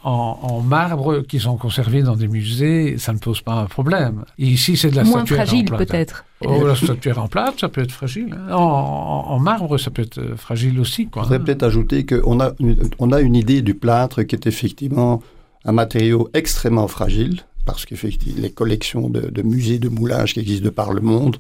en, 0.04 0.38
en, 0.42 0.62
marbre 0.62 1.22
qui 1.22 1.40
sont 1.40 1.58
conservées 1.58 2.04
dans 2.04 2.16
des 2.16 2.28
musées, 2.28 2.98
ça 2.98 3.14
ne 3.14 3.20
pose 3.20 3.42
pas 3.42 3.54
un 3.54 3.66
problème. 3.66 4.24
Et 4.38 4.48
ici, 4.48 4.78
c'est 4.78 4.92
de 4.92 4.96
la 4.96 5.03
moins 5.04 5.26
fragile 5.26 5.66
peut-être. 5.66 6.26
Oh, 6.46 6.66
la 6.66 6.76
statuaire 6.76 7.20
en 7.20 7.28
plâtre, 7.28 7.60
ça 7.60 7.70
peut 7.70 7.82
être 7.82 7.92
fragile. 7.92 8.36
En, 8.52 9.26
en, 9.28 9.40
marbre, 9.40 9.78
ça 9.78 9.92
peut 9.92 10.02
être 10.02 10.36
fragile 10.36 10.80
aussi. 10.80 11.08
Quoi. 11.08 11.24
Je 11.24 11.28
voudrais 11.30 11.44
peut-être 11.44 11.64
ajouter 11.64 12.06
qu'on 12.06 12.40
a, 12.42 12.52
on 13.00 13.12
a 13.12 13.22
une 13.22 13.36
idée 13.36 13.62
du 13.62 13.76
plâtre 13.76 14.24
qui 14.24 14.36
est 14.36 14.48
effectivement 14.48 15.22
un 15.66 15.72
matériau 15.72 16.30
extrêmement 16.34 16.88
fragile, 16.88 17.42
parce 17.66 17.86
qu'effectivement, 17.86 18.42
les 18.42 18.52
collections 18.52 19.10
de, 19.10 19.22
de, 19.22 19.42
musées 19.42 19.80
de 19.80 19.90
moulage 19.90 20.34
qui 20.34 20.42
existent 20.42 20.66
de 20.66 20.70
par 20.70 20.92
le 20.92 21.02
monde, 21.02 21.38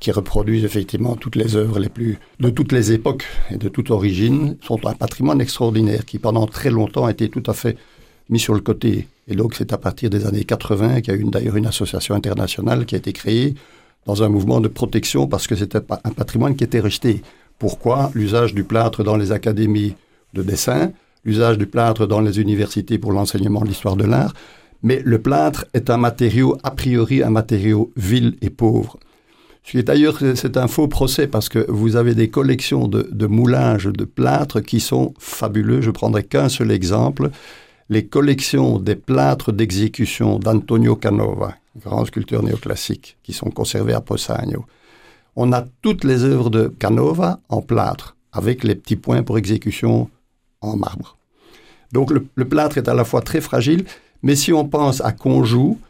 qui 0.00 0.10
reproduisent 0.10 0.64
effectivement 0.64 1.14
toutes 1.14 1.36
les 1.36 1.56
œuvres 1.56 1.78
les 1.78 1.90
plus 1.90 2.18
de 2.40 2.50
toutes 2.50 2.72
les 2.72 2.92
époques 2.92 3.26
et 3.50 3.58
de 3.58 3.68
toute 3.68 3.90
origine, 3.90 4.56
sont 4.62 4.84
un 4.86 4.94
patrimoine 4.94 5.40
extraordinaire 5.40 6.04
qui 6.04 6.18
pendant 6.18 6.46
très 6.46 6.70
longtemps 6.70 7.04
a 7.04 7.10
été 7.10 7.28
tout 7.28 7.42
à 7.46 7.52
fait 7.52 7.76
mis 8.30 8.38
sur 8.38 8.54
le 8.54 8.60
côté. 8.60 9.08
Et 9.28 9.34
donc 9.34 9.54
c'est 9.54 9.72
à 9.72 9.78
partir 9.78 10.08
des 10.10 10.26
années 10.26 10.44
80 10.44 11.02
qu'il 11.02 11.14
y 11.14 11.16
a 11.16 11.20
eu 11.20 11.24
d'ailleurs 11.24 11.56
une 11.56 11.66
association 11.66 12.14
internationale 12.14 12.86
qui 12.86 12.94
a 12.94 12.98
été 12.98 13.12
créée 13.12 13.54
dans 14.06 14.22
un 14.22 14.28
mouvement 14.28 14.60
de 14.60 14.68
protection 14.68 15.26
parce 15.26 15.46
que 15.46 15.54
c'était 15.54 15.78
un 15.78 16.10
patrimoine 16.10 16.56
qui 16.56 16.64
était 16.64 16.80
rejeté. 16.80 17.22
Pourquoi? 17.58 18.10
L'usage 18.14 18.54
du 18.54 18.64
plâtre 18.64 19.04
dans 19.04 19.16
les 19.16 19.32
académies 19.32 19.94
de 20.32 20.42
dessin, 20.42 20.92
l'usage 21.24 21.58
du 21.58 21.66
plâtre 21.66 22.06
dans 22.06 22.20
les 22.20 22.40
universités 22.40 22.98
pour 22.98 23.12
l'enseignement 23.12 23.60
de 23.60 23.68
l'histoire 23.68 23.96
de 23.96 24.04
l'art, 24.04 24.32
mais 24.82 25.02
le 25.04 25.20
plâtre 25.20 25.66
est 25.74 25.90
un 25.90 25.98
matériau, 25.98 26.56
a 26.62 26.70
priori, 26.70 27.22
un 27.22 27.30
matériau 27.30 27.92
vil 27.96 28.36
et 28.40 28.48
pauvre. 28.48 28.98
Ce 29.62 29.72
qui 29.72 29.78
est 29.78 29.82
d'ailleurs, 29.82 30.18
c'est 30.36 30.56
un 30.56 30.68
faux 30.68 30.88
procès 30.88 31.26
parce 31.26 31.50
que 31.50 31.66
vous 31.68 31.96
avez 31.96 32.14
des 32.14 32.30
collections 32.30 32.88
de, 32.88 33.06
de 33.12 33.26
moulages 33.26 33.84
de 33.84 34.04
plâtre 34.04 34.60
qui 34.60 34.80
sont 34.80 35.12
fabuleux. 35.18 35.82
Je 35.82 35.90
prendrai 35.90 36.24
qu'un 36.24 36.48
seul 36.48 36.70
exemple 36.70 37.30
les 37.90 38.06
collections 38.06 38.78
des 38.78 38.94
plâtres 38.94 39.52
d'exécution 39.52 40.38
d'Antonio 40.38 40.94
Canova, 40.94 41.56
grand 41.76 42.04
sculpteur 42.04 42.42
néoclassique, 42.42 43.18
qui 43.24 43.32
sont 43.32 43.50
conservés 43.50 43.92
à 43.92 44.00
Possagno, 44.00 44.64
on 45.34 45.52
a 45.52 45.64
toutes 45.82 46.04
les 46.04 46.22
œuvres 46.22 46.50
de 46.50 46.68
Canova 46.68 47.40
en 47.48 47.62
plâtre, 47.62 48.16
avec 48.32 48.62
les 48.62 48.76
petits 48.76 48.96
points 48.96 49.24
pour 49.24 49.38
exécution 49.38 50.08
en 50.60 50.76
marbre. 50.76 51.16
Donc 51.92 52.12
le, 52.12 52.24
le 52.36 52.48
plâtre 52.48 52.78
est 52.78 52.88
à 52.88 52.94
la 52.94 53.04
fois 53.04 53.22
très 53.22 53.40
fragile, 53.40 53.84
mais 54.22 54.36
si 54.36 54.52
on 54.52 54.68
pense 54.68 55.00
à 55.00 55.10
Conjou, 55.10 55.80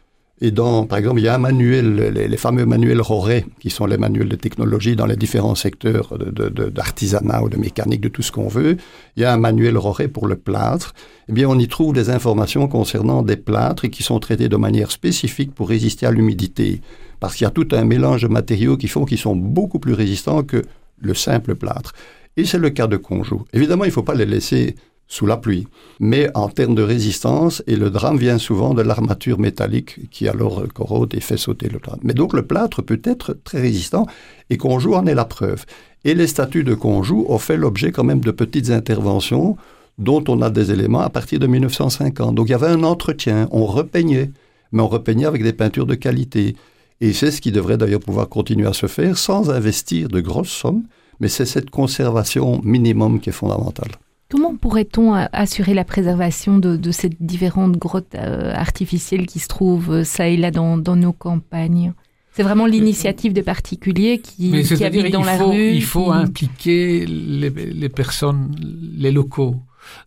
et 0.43 0.49
dans, 0.49 0.87
par 0.87 0.97
exemple, 0.97 1.19
il 1.19 1.23
y 1.23 1.27
a 1.27 1.35
un 1.35 1.37
manuel, 1.37 1.95
les, 2.15 2.37
fameux 2.37 2.65
manuels 2.65 2.99
Roré, 2.99 3.45
qui 3.59 3.69
sont 3.69 3.85
les 3.85 3.97
manuels 3.97 4.27
de 4.27 4.35
technologie 4.35 4.95
dans 4.95 5.05
les 5.05 5.15
différents 5.15 5.53
secteurs 5.53 6.17
d'artisanat 6.17 7.35
de, 7.35 7.39
de, 7.41 7.45
ou 7.45 7.49
de 7.49 7.57
mécanique, 7.57 8.01
de 8.01 8.07
tout 8.07 8.23
ce 8.23 8.31
qu'on 8.31 8.47
veut. 8.47 8.77
Il 9.15 9.21
y 9.21 9.25
a 9.25 9.31
un 9.31 9.37
manuel 9.37 9.77
Roré 9.77 10.07
pour 10.07 10.25
le 10.25 10.35
plâtre. 10.35 10.95
Eh 11.29 11.33
bien, 11.33 11.47
on 11.47 11.59
y 11.59 11.67
trouve 11.67 11.93
des 11.93 12.09
informations 12.09 12.67
concernant 12.67 13.21
des 13.21 13.37
plâtres 13.37 13.87
qui 13.87 14.01
sont 14.01 14.19
traités 14.19 14.49
de 14.49 14.55
manière 14.57 14.89
spécifique 14.89 15.53
pour 15.53 15.69
résister 15.69 16.07
à 16.07 16.11
l'humidité. 16.11 16.81
Parce 17.19 17.35
qu'il 17.35 17.45
y 17.45 17.47
a 17.47 17.51
tout 17.51 17.67
un 17.73 17.85
mélange 17.85 18.23
de 18.23 18.27
matériaux 18.27 18.77
qui 18.77 18.87
font 18.87 19.05
qu'ils 19.05 19.19
sont 19.19 19.35
beaucoup 19.35 19.77
plus 19.77 19.93
résistants 19.93 20.41
que 20.41 20.63
le 20.99 21.13
simple 21.13 21.53
plâtre. 21.53 21.93
Et 22.35 22.45
c'est 22.45 22.57
le 22.57 22.71
cas 22.71 22.87
de 22.87 22.97
Conjou. 22.97 23.43
Évidemment, 23.53 23.83
il 23.83 23.89
ne 23.89 23.93
faut 23.93 24.01
pas 24.01 24.15
les 24.15 24.25
laisser 24.25 24.75
sous 25.11 25.25
la 25.25 25.35
pluie. 25.35 25.67
Mais 25.99 26.29
en 26.35 26.47
termes 26.47 26.73
de 26.73 26.81
résistance, 26.81 27.61
et 27.67 27.75
le 27.75 27.89
drame 27.89 28.17
vient 28.17 28.37
souvent 28.37 28.73
de 28.73 28.81
l'armature 28.81 29.39
métallique 29.39 30.09
qui 30.09 30.29
alors 30.29 30.63
corrode 30.73 31.13
et 31.13 31.19
fait 31.19 31.35
sauter 31.35 31.67
le 31.67 31.79
plâtre. 31.79 31.99
Mais 32.01 32.13
donc 32.13 32.33
le 32.33 32.43
plâtre 32.43 32.81
peut 32.81 33.01
être 33.03 33.37
très 33.43 33.59
résistant 33.59 34.07
et 34.49 34.55
Conjou 34.55 34.93
en 34.93 35.05
est 35.07 35.13
la 35.13 35.25
preuve. 35.25 35.65
Et 36.05 36.15
les 36.15 36.27
statues 36.27 36.63
de 36.63 36.73
Conjou 36.73 37.25
ont 37.27 37.39
fait 37.39 37.57
l'objet 37.57 37.91
quand 37.91 38.05
même 38.05 38.21
de 38.21 38.31
petites 38.31 38.69
interventions 38.69 39.57
dont 39.97 40.23
on 40.29 40.41
a 40.41 40.49
des 40.49 40.71
éléments 40.71 41.01
à 41.01 41.09
partir 41.09 41.39
de 41.39 41.47
1950. 41.47 42.33
Donc 42.33 42.47
il 42.47 42.51
y 42.51 42.55
avait 42.55 42.67
un 42.67 42.83
entretien, 42.83 43.49
on 43.51 43.65
repeignait, 43.65 44.31
mais 44.71 44.81
on 44.81 44.87
repeignait 44.87 45.25
avec 45.25 45.43
des 45.43 45.53
peintures 45.53 45.87
de 45.87 45.95
qualité. 45.95 46.55
Et 47.01 47.11
c'est 47.11 47.31
ce 47.31 47.41
qui 47.41 47.51
devrait 47.51 47.77
d'ailleurs 47.77 47.99
pouvoir 47.99 48.29
continuer 48.29 48.67
à 48.67 48.73
se 48.73 48.87
faire 48.87 49.17
sans 49.17 49.49
investir 49.49 50.07
de 50.07 50.21
grosses 50.21 50.47
sommes, 50.51 50.83
mais 51.19 51.27
c'est 51.27 51.45
cette 51.45 51.69
conservation 51.69 52.61
minimum 52.63 53.19
qui 53.19 53.29
est 53.29 53.33
fondamentale. 53.33 53.91
Comment 54.31 54.55
pourrait-on 54.55 55.13
assurer 55.13 55.73
la 55.73 55.83
préservation 55.83 56.57
de, 56.57 56.77
de 56.77 56.91
ces 56.91 57.09
différentes 57.19 57.77
grottes 57.77 58.15
euh, 58.15 58.53
artificielles 58.55 59.25
qui 59.25 59.39
se 59.39 59.49
trouvent 59.49 59.91
euh, 59.91 60.03
ça 60.05 60.29
et 60.29 60.37
là 60.37 60.51
dans, 60.51 60.77
dans 60.77 60.95
nos 60.95 61.11
campagnes? 61.11 61.93
C'est 62.31 62.43
vraiment 62.43 62.65
l'initiative 62.65 63.33
de 63.33 63.41
particuliers 63.41 64.19
qui, 64.19 64.63
qui 64.63 64.83
habitent 64.85 65.11
dans 65.11 65.23
la 65.23 65.37
faut, 65.37 65.49
rue. 65.49 65.71
Il 65.71 65.83
faut 65.83 66.05
qui... 66.05 66.17
impliquer 66.17 67.05
les, 67.05 67.49
les, 67.49 67.89
personnes, 67.89 68.55
les 68.97 69.11
locaux. 69.11 69.57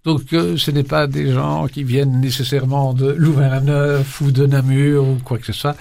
Donc 0.04 0.32
euh, 0.32 0.56
ce 0.56 0.70
n'est 0.70 0.84
pas 0.84 1.06
des 1.06 1.32
gens 1.32 1.66
qui 1.66 1.84
viennent 1.84 2.20
nécessairement 2.20 2.92
de 2.92 3.10
Louvain-la-Neuve 3.12 4.06
ou 4.22 4.30
de 4.30 4.46
Namur 4.46 5.08
ou 5.08 5.18
quoi 5.24 5.38
que 5.38 5.46
ce 5.46 5.52
soit. 5.52 5.76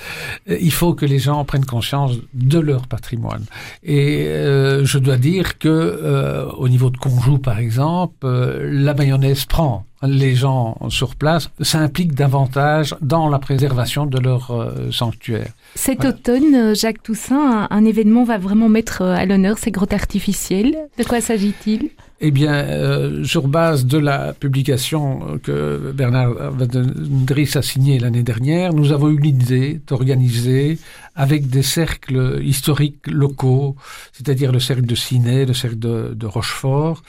Euh, 0.49 0.58
il 0.60 0.71
faut 0.71 0.93
que 0.93 1.06
les 1.06 1.19
gens 1.19 1.43
prennent 1.45 1.65
conscience 1.65 2.13
de 2.34 2.60
leur 2.60 2.88
patrimoine. 2.88 3.45
Et 3.84 4.27
euh, 4.27 4.86
je 4.86 4.97
dois 4.97 5.17
dire 5.17 5.58
que 5.58 5.69
euh, 5.69 6.45
au 6.51 6.69
niveau 6.69 6.89
de 6.89 6.97
Conjou, 6.97 7.38
par 7.38 7.60
exemple, 7.60 8.27
la 8.27 8.93
mayonnaise 8.93 9.45
prend 9.45 9.86
les 10.08 10.36
gens 10.36 10.77
sur 10.89 11.15
place 11.15 11.49
s'impliquent 11.62 12.13
davantage 12.13 12.95
dans 13.01 13.29
la 13.29 13.39
préservation 13.39 14.06
de 14.06 14.19
leur 14.19 14.51
euh, 14.51 14.91
sanctuaire. 14.91 15.51
Cet 15.75 16.01
voilà. 16.01 16.10
automne, 16.10 16.75
Jacques 16.75 17.03
Toussaint, 17.03 17.67
un, 17.69 17.75
un, 17.75 17.86
événement 17.86 18.23
va 18.23 18.38
vraiment 18.38 18.69
mettre 18.69 19.01
à 19.01 19.25
l'honneur 19.25 19.58
ces 19.58 19.71
grottes 19.71 19.93
artificielles. 19.93 20.77
De 20.97 21.03
quoi 21.03 21.21
s'agit-il? 21.21 21.89
Eh 22.21 22.32
bien, 22.32 22.54
euh, 22.54 23.23
sur 23.26 23.47
base 23.47 23.86
de 23.86 23.97
la 23.97 24.34
publication 24.34 25.39
que 25.43 25.91
Bernard 25.93 26.34
Vandendries 26.54 27.52
a 27.56 27.62
signée 27.62 27.99
l'année 27.99 28.23
dernière, 28.23 28.73
nous 28.73 28.91
avons 28.91 29.10
eu 29.10 29.17
l'idée 29.17 29.82
d'organiser 29.88 30.80
avec 31.15 31.49
des 31.49 31.63
cercles 31.63 32.39
historiques 32.41 33.08
locaux, 33.08 33.76
c'est-à-dire 34.13 34.52
le 34.52 34.60
cercle 34.60 34.86
de 34.86 34.95
Ciné, 34.95 35.45
le 35.45 35.54
cercle 35.54 35.80
de, 35.80 36.13
de 36.13 36.26
Rochefort, 36.26 37.04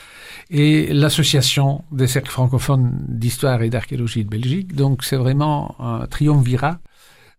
et 0.51 0.93
l'association 0.93 1.85
des 1.93 2.07
cercles 2.07 2.31
francophones 2.31 2.93
d'histoire 3.09 3.63
et 3.63 3.71
d'archéologie 3.71 4.25
de 4.25 4.31
Belgique. 4.31 4.75
Donc, 4.75 5.05
c'est 5.05 5.17
vraiment 5.17 5.77
un 5.79 6.07
triumvirat 6.07 6.81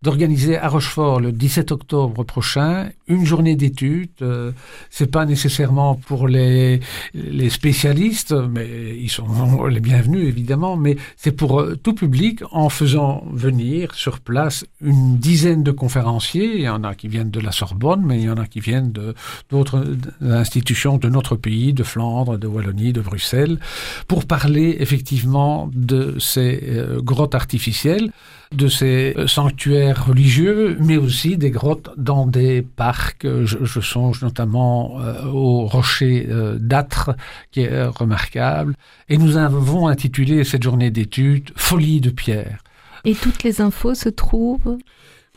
d'organiser 0.02 0.58
à 0.58 0.68
Rochefort 0.68 1.20
le 1.20 1.32
17 1.32 1.72
octobre 1.72 2.24
prochain 2.24 2.90
une 3.08 3.26
journée 3.26 3.56
d'études. 3.56 4.10
Euh, 4.22 4.52
c'est 4.90 5.12
pas 5.12 5.26
nécessairement 5.26 5.96
pour 5.96 6.28
les, 6.28 6.80
les 7.14 7.50
spécialistes, 7.50 8.34
mais 8.34 8.98
ils 8.98 9.10
sont 9.10 9.66
les 9.70 9.80
bienvenus 9.80 10.28
évidemment, 10.28 10.76
mais 10.76 10.98
c'est 11.18 11.32
pour 11.32 11.60
euh, 11.60 11.76
tout 11.76 11.94
public 11.94 12.42
en 12.52 12.70
faisant 12.70 13.24
venir 13.32 13.94
sur 13.94 14.20
place 14.20 14.66
une 14.82 15.18
dizaine 15.18 15.64
de 15.64 15.72
conférenciers. 15.72 16.56
Il 16.56 16.62
y 16.62 16.70
en 16.70 16.84
a 16.84 16.96
qui 16.96 17.08
viennent 17.08 17.32
de 17.32 17.40
la 17.40 17.52
Sorbonne, 17.52 18.04
mais 18.06 18.20
il 18.20 18.26
y 18.26 18.30
en 18.30 18.38
a 18.38 18.48
qui 18.48 18.60
viennent 18.60 18.92
de 18.92 19.14
d'autres 19.50 19.86
institutions 20.22 20.98
de 20.98 21.10
notre 21.10 21.36
pays, 21.36 21.74
de 21.74 21.84
Flandre, 21.84 22.38
de 22.38 22.48
Wallonie, 22.48 22.94
de 22.94 23.02
Bruxelles, 23.02 23.60
pour 24.08 24.26
parler 24.26 24.78
effectivement 24.80 25.70
de 25.74 26.18
ces 26.20 26.64
euh, 26.68 27.02
grottes 27.02 27.36
artificielles 27.36 28.12
de 28.52 28.68
ces 28.68 29.16
sanctuaires 29.28 30.06
religieux, 30.08 30.78
mais 30.80 30.98
aussi 30.98 31.38
des 31.38 31.52
grottes 31.52 31.90
dans 31.98 32.26
des 32.26 32.62
parcs. 32.62 32.95
Je, 33.22 33.58
je 33.64 33.80
songe 33.80 34.22
notamment 34.22 35.00
euh, 35.00 35.26
au 35.26 35.66
rocher 35.66 36.28
euh, 36.30 36.58
d'Âtre, 36.60 37.16
qui 37.52 37.62
est 37.62 37.72
euh, 37.72 37.90
remarquable. 37.90 38.76
Et 39.10 39.18
nous 39.18 39.38
avons 39.38 39.88
intitulé 39.88 40.44
cette 40.44 40.64
journée 40.64 40.92
d'études 40.92 41.52
Folie 41.56 42.02
de 42.02 42.10
pierre. 42.10 42.60
Et 43.04 43.14
toutes 43.16 43.44
les 43.44 43.62
infos 43.62 43.96
se 43.96 44.10
trouvent? 44.10 44.78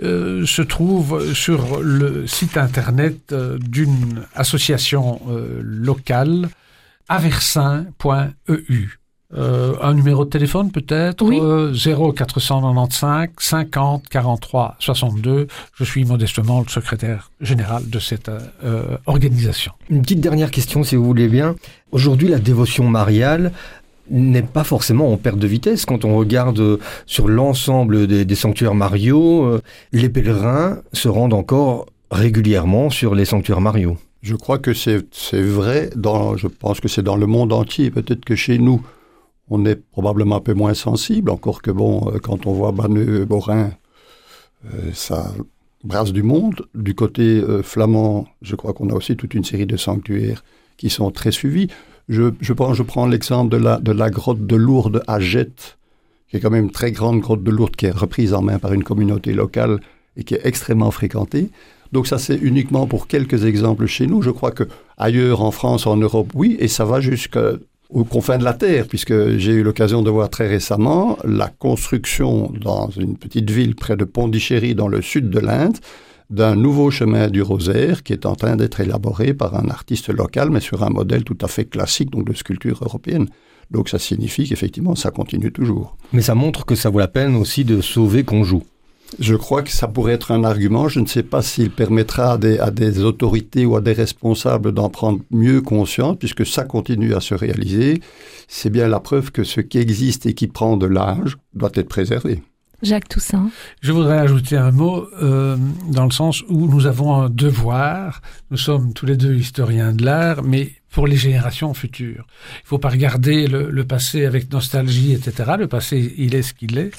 Euh, 0.01 0.47
se 0.47 0.63
trouve 0.63 1.35
sur 1.35 1.81
le 1.81 2.27
site 2.29 2.57
internet 2.57 3.33
euh, 3.33 3.59
d'une 3.59 4.25
association 4.37 5.21
euh, 5.29 5.61
locale 5.63 6.49
aversin.eu. 7.09 8.98
Euh, 9.37 9.75
un 9.83 9.93
numéro 9.93 10.25
de 10.25 10.31
téléphone 10.31 10.71
peut-être? 10.71 11.23
Oui. 11.23 11.39
euh, 11.43 11.75
0495 11.75 13.29
50 13.39 14.09
43 14.09 14.77
62. 14.79 15.49
Je 15.75 15.85
suis 15.85 16.05
modestement 16.07 16.61
le 16.61 16.69
secrétaire 16.69 17.31
général 17.43 17.91
de 17.91 17.99
cette 17.99 18.31
euh, 18.65 18.97
organisation. 19.05 19.73
Une 19.91 20.01
petite 20.01 20.21
dernière 20.21 20.51
question 20.51 20.83
si 20.83 20.97
vous 20.97 21.05
voulez 21.05 21.29
bien. 21.29 21.57
Aujourd'hui 21.93 22.29
la 22.29 22.39
dévotion 22.39 22.89
mariale 22.89 23.53
n'est 24.11 24.41
pas 24.43 24.65
forcément 24.65 25.13
en 25.13 25.19
perte 25.19 25.39
de 25.39 25.47
vitesse 25.47 25.85
quand 25.85 26.07
on 26.07 26.17
regarde 26.17 26.79
sur 27.05 27.29
l'ensemble 27.29 28.07
des, 28.07 28.25
des, 28.25 28.35
sanctuaires 28.35 28.75
Mario, 28.75 29.45
euh, 29.45 29.61
les 29.93 30.09
pèlerins 30.09 30.79
se 30.95 31.09
rendent 31.09 31.35
encore 31.35 31.85
régulièrement 32.11 32.89
sur 32.89 33.15
les 33.15 33.27
sanctuaires 33.27 33.61
Mario. 33.61 33.99
Je 34.23 34.35
crois 34.35 34.59
que 34.59 34.73
c'est 34.73 35.05
vrai, 35.33 35.91
dans, 35.95 36.37
je 36.37 36.49
pense 36.49 36.81
que 36.81 36.89
c'est 36.89 37.03
dans 37.03 37.17
le 37.17 37.27
monde 37.27 37.53
entier, 37.53 37.91
peut-être 37.91 38.25
que 38.25 38.35
chez 38.35 38.59
nous, 38.59 38.83
on 39.51 39.65
est 39.65 39.77
probablement 39.77 40.37
un 40.37 40.41
peu 40.41 40.55
moins 40.55 40.75
sensible, 40.75 41.31
encore 41.31 41.63
que 41.63 41.71
bon, 41.71 42.11
euh, 42.13 42.19
quand 42.19 42.47
on 42.47 42.53
voit 42.53 42.73
Banneux, 42.73 43.25
Borin, 43.25 43.71
euh, 44.67 44.91
ça 44.93 45.33
brasse 45.85 46.13
du 46.13 46.23
monde. 46.23 46.67
Du 46.75 46.95
côté 46.95 47.23
euh, 47.23 47.63
flamand, 47.63 48.27
je 48.43 48.57
crois 48.57 48.73
qu'on 48.73 48.91
a 48.91 48.95
aussi 48.95 49.17
toute 49.17 49.35
une 49.35 49.45
série 49.45 49.67
de 49.67 49.77
sanctuaires 49.77 50.45
qui 50.77 50.91
sont 50.91 51.11
très 51.11 51.33
suivis. 51.33 51.69
Je, 52.09 52.53
prends 52.53 53.07
l'exemple 53.07 53.51
de 53.51 53.59
la, 53.59 53.79
de 53.79 53.93
la 53.93 54.11
grotte 54.11 54.47
de 54.47 54.57
Lourdes 54.57 55.03
à 55.07 55.21
Jette, 55.21 55.79
qui 56.29 56.37
est 56.37 56.41
quand 56.41 56.51
même 56.51 56.65
une 56.65 56.71
très 56.71 56.93
grande 56.93 57.21
grotte 57.21 57.43
de 57.43 57.51
Lourdes 57.51 57.77
qui 57.77 57.87
est 57.87 57.91
reprise 57.91 58.33
en 58.33 58.43
main 58.43 58.59
par 58.59 58.73
une 58.73 58.85
communauté 58.85 59.33
locale 59.33 59.81
et 60.17 60.25
qui 60.25 60.35
est 60.35 60.41
extrêmement 60.45 60.91
fréquentée. 60.91 61.51
Donc 61.93 62.07
ça, 62.07 62.19
c'est 62.19 62.37
uniquement 62.37 62.87
pour 62.87 63.07
quelques 63.07 63.45
exemples 63.45 63.87
chez 63.87 64.07
nous. 64.07 64.23
Je 64.23 64.31
crois 64.31 64.53
que 64.53 64.65
ailleurs 64.97 65.43
en 65.43 65.51
France, 65.51 65.87
en 65.87 65.97
Europe, 65.97 66.33
oui, 66.35 66.57
et 66.61 66.69
ça 66.69 66.85
va 66.85 67.01
jusqu'à 67.01 67.53
aux 67.89 68.05
confins 68.05 68.39
de 68.39 68.45
la 68.45 68.53
Terre, 68.53 68.87
puisque 68.87 69.37
j'ai 69.39 69.53
eu 69.53 69.63
l'occasion 69.63 70.03
de 70.03 70.11
voir 70.11 70.29
très 70.29 70.47
récemment 70.47 71.19
la 71.25 71.49
construction 71.49 72.53
dans 72.61 72.91
une 72.91 73.17
petite 73.17 73.51
ville 73.51 73.75
près 73.75 73.97
de 73.97 74.05
Pondichéry, 74.05 74.75
dans 74.75 74.89
le 74.89 75.01
sud 75.01 75.31
de 75.31 75.39
l'Inde, 75.39 75.79
d'un 76.31 76.55
nouveau 76.55 76.91
chemin 76.91 77.29
du 77.29 77.41
rosaire 77.41 78.03
qui 78.03 78.13
est 78.13 78.27
en 78.27 78.35
train 78.35 78.57
d'être 78.57 78.81
élaboré 78.81 79.33
par 79.33 79.55
un 79.55 79.69
artiste 79.69 80.11
local, 80.11 80.51
mais 80.51 80.61
sur 80.61 80.83
un 80.83 80.91
modèle 80.91 81.25
tout 81.25 81.39
à 81.41 81.49
fait 81.49 81.65
classique, 81.65 82.11
donc 82.11 82.27
de 82.27 82.35
sculpture 82.35 82.81
européenne. 82.83 83.29
Donc 83.71 83.89
ça 83.89 83.99
signifie 83.99 84.49
qu'effectivement, 84.49 84.95
ça 84.95 85.11
continue 85.11 85.53
toujours. 85.53 85.97
Mais 86.13 86.23
ça 86.23 86.35
montre 86.35 86.67
que 86.67 86.75
ça 86.75 86.91
vaut 86.91 86.99
la 86.99 87.09
peine 87.09 87.37
aussi 87.37 87.65
de 87.65 87.81
sauver 87.81 88.25
qu'on 88.25 88.45
joue. 88.45 88.63
Je 89.19 89.35
crois 89.35 89.63
que 89.63 89.71
ça 89.71 89.89
pourrait 89.89 90.13
être 90.13 90.33
un 90.33 90.45
argument. 90.45 90.89
Je 90.89 91.01
ne 91.01 91.07
sais 91.07 91.23
pas 91.23 91.43
s'il 91.43 91.71
permettra 91.71 92.33
à 92.33 92.39
des, 92.39 92.59
à 92.59 92.71
des, 92.71 93.01
autorités 93.01 93.65
ou 93.67 93.77
à 93.77 93.81
des 93.81 93.93
responsables 93.93 94.73
d'en 94.73 94.91
prendre 94.91 95.21
mieux 95.31 95.61
conscience, 95.61 96.17
puisque 96.19 96.47
ça 96.47 96.65
continue 96.65 97.15
à 97.15 97.21
se 97.21 97.35
réaliser. 97.35 98.01
C'est 98.49 98.71
bien 98.71 98.89
la 98.89 99.01
preuve 99.01 99.31
que 99.33 99.45
ce 99.45 99.61
qui 99.61 99.79
existe 99.79 100.27
et 100.27 100.35
qui 100.35 100.47
prend 100.47 100.77
de 100.77 100.87
l'âge 100.87 101.37
doit 101.55 101.71
être 101.75 101.89
préservé. 101.89 102.43
Jacques 102.83 103.09
Toussaint. 103.09 103.51
Je 103.81 103.93
voudrais 103.93 104.19
ajouter 104.19 104.57
un 104.57 104.71
mot 104.71 105.09
euh, 105.21 105.57
dans 105.89 106.05
le 106.05 106.13
sens 106.13 106.43
où 106.49 106.69
nous 106.69 106.87
avons 106.87 107.15
un 107.15 107.29
devoir. 107.29 108.21
Nous 108.51 108.57
sommes 108.57 108.93
tous 108.93 109.07
les 109.07 109.17
deux 109.17 109.35
historiens 109.35 109.93
de 109.93 110.05
l'art, 110.05 110.43
mais 110.45 110.71
pour 110.91 111.07
les 111.07 111.17
générations 111.17 111.75
futures. 111.75 112.27
Il 112.57 112.65
ne 112.65 112.69
faut 112.69 112.79
pas 112.79 112.89
regarder 112.89 113.47
le, 113.47 113.85
passé 113.85 114.25
avec 114.25 114.51
nostalgie, 114.53 115.13
etc. 115.13 115.53
Le 115.59 115.69
passé, 115.69 116.15
il 116.17 116.35
est 116.35 116.43
ce 116.43 116.55
qu'il 116.55 116.79
est. 116.79 116.91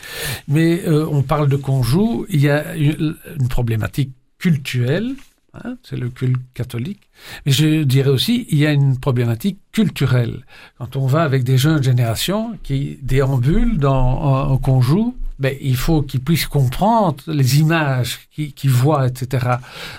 Mais 0.48 0.84
euh, 0.88 1.08
on 1.12 1.24
parle 1.24 1.50
de 1.50 1.56
Conjou, 1.56 2.26
il 2.30 2.42
y 2.42 2.50
a 2.50 2.76
une, 2.76 3.18
problématique 3.50 4.12
culturelle 4.38 5.16
hein, 5.54 5.76
c'est 5.84 5.98
le 5.98 6.10
culte 6.10 6.40
catholique. 6.54 7.02
Mais 7.46 7.52
je 7.52 7.84
dirais 7.84 8.10
aussi, 8.10 8.46
il 8.50 8.60
y 8.60 8.66
a 8.66 8.72
une 8.72 8.98
problématique 9.00 9.60
culturelle. 9.72 10.46
Quand 10.78 10.96
on 10.96 11.08
va 11.08 11.24
avec 11.24 11.44
des 11.44 11.58
jeunes 11.58 11.84
générations 11.84 12.58
qui 12.64 13.00
déambulent 13.02 13.78
dans, 13.78 14.58
qu'on 14.60 14.82
joue, 14.82 15.16
ben, 15.40 15.56
il 15.62 15.76
faut 15.76 16.02
qu'ils 16.02 16.20
puissent 16.20 16.48
comprendre 16.48 17.24
les 17.28 17.60
images 17.60 18.20
qu'ils 18.30 18.70
voient, 18.70 19.08
etc. 19.08 19.56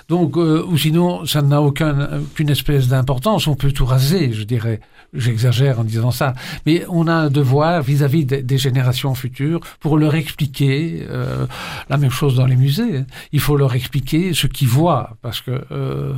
Donc, 0.07 0.37
euh, 0.37 0.63
ou 0.67 0.77
sinon, 0.77 1.25
ça 1.25 1.41
n'a 1.41 1.61
aucune 1.61 2.49
espèce 2.49 2.87
d'importance. 2.87 3.47
On 3.47 3.55
peut 3.55 3.71
tout 3.71 3.85
raser, 3.85 4.33
je 4.33 4.43
dirais. 4.43 4.79
J'exagère 5.13 5.79
en 5.79 5.83
disant 5.83 6.11
ça. 6.11 6.33
Mais 6.65 6.85
on 6.87 7.07
a 7.07 7.13
un 7.13 7.29
devoir 7.29 7.81
vis-à-vis 7.81 8.25
des, 8.25 8.57
générations 8.57 9.13
futures 9.13 9.59
pour 9.79 9.97
leur 9.97 10.15
expliquer 10.15 11.05
euh, 11.09 11.47
la 11.89 11.97
même 11.97 12.11
chose 12.11 12.35
dans 12.35 12.45
les 12.45 12.55
musées. 12.55 13.03
Il 13.33 13.39
faut 13.39 13.57
leur 13.57 13.73
expliquer 13.75 14.33
ce 14.33 14.47
qu'ils 14.47 14.69
voient, 14.69 15.17
parce 15.21 15.41
que 15.41 15.65
euh, 15.71 16.13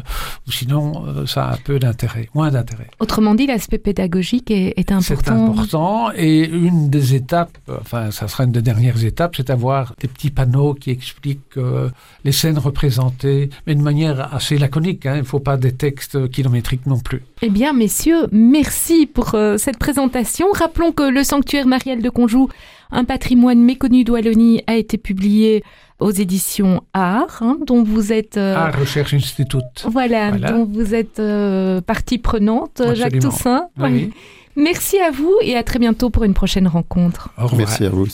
sinon, 0.49 1.05
euh, 1.07 1.25
ça 1.25 1.49
a 1.49 1.57
peu 1.57 1.79
d'intérêt, 1.79 2.29
moins 2.35 2.51
d'intérêt. 2.51 2.89
Autrement 2.99 3.33
dit, 3.33 3.47
l'aspect 3.47 3.77
pédagogique 3.77 4.51
est, 4.51 4.73
est 4.77 4.91
important. 4.91 5.23
C'est 5.23 5.31
important. 5.31 6.11
Et 6.15 6.45
une 6.45 6.89
des 6.89 7.15
étapes, 7.15 7.57
enfin, 7.81 8.11
ça 8.11 8.27
sera 8.27 8.43
une 8.43 8.51
des 8.51 8.61
dernières 8.61 9.03
étapes, 9.03 9.35
c'est 9.37 9.47
d'avoir 9.47 9.95
des 9.99 10.07
petits 10.07 10.29
panneaux 10.29 10.73
qui 10.73 10.91
expliquent 10.91 11.57
euh, 11.57 11.89
les 12.25 12.31
scènes 12.31 12.59
représentées, 12.59 13.49
mais 13.65 13.73
de 13.73 13.81
manière 13.81 14.33
assez 14.33 14.57
laconique. 14.57 15.05
Hein. 15.05 15.15
Il 15.15 15.21
ne 15.21 15.23
faut 15.23 15.39
pas 15.39 15.57
des 15.57 15.71
textes 15.71 16.29
kilométriques 16.29 16.85
non 16.85 16.99
plus. 16.99 17.23
Eh 17.41 17.49
bien, 17.49 17.73
messieurs, 17.73 18.27
merci 18.31 18.82
pour 19.13 19.35
euh, 19.35 19.57
cette 19.57 19.77
présentation. 19.77 20.47
Rappelons 20.53 20.91
que 20.91 21.03
le 21.03 21.23
sanctuaire 21.23 21.65
Marielle 21.65 22.01
de 22.01 22.09
Conjoux, 22.09 22.49
un 22.91 23.03
patrimoine 23.05 23.61
méconnu 23.61 24.03
de 24.03 24.11
Wallonie, 24.11 24.63
a 24.67 24.75
été 24.75 24.97
publié 24.97 25.63
aux 25.99 26.11
éditions 26.11 26.81
Art, 26.93 27.39
hein, 27.41 27.57
dont 27.65 27.83
vous 27.83 28.11
êtes... 28.11 28.37
Euh, 28.37 28.55
Art 28.55 28.77
Recherche 28.77 29.13
Institute. 29.13 29.85
Voilà, 29.85 30.31
dont 30.31 30.65
vous 30.65 30.93
êtes 30.93 31.21
partie 31.85 32.17
prenante, 32.17 32.81
Jacques 32.93 33.19
Toussaint. 33.19 33.67
Oui. 33.77 34.11
Merci 34.55 34.99
à 34.99 35.09
vous 35.09 35.33
et 35.41 35.55
à 35.55 35.63
très 35.63 35.79
bientôt 35.79 36.09
pour 36.09 36.23
une 36.25 36.33
prochaine 36.33 36.67
rencontre. 36.67 37.29
Merci 37.57 37.85
à 37.85 37.89
vous. 37.89 38.07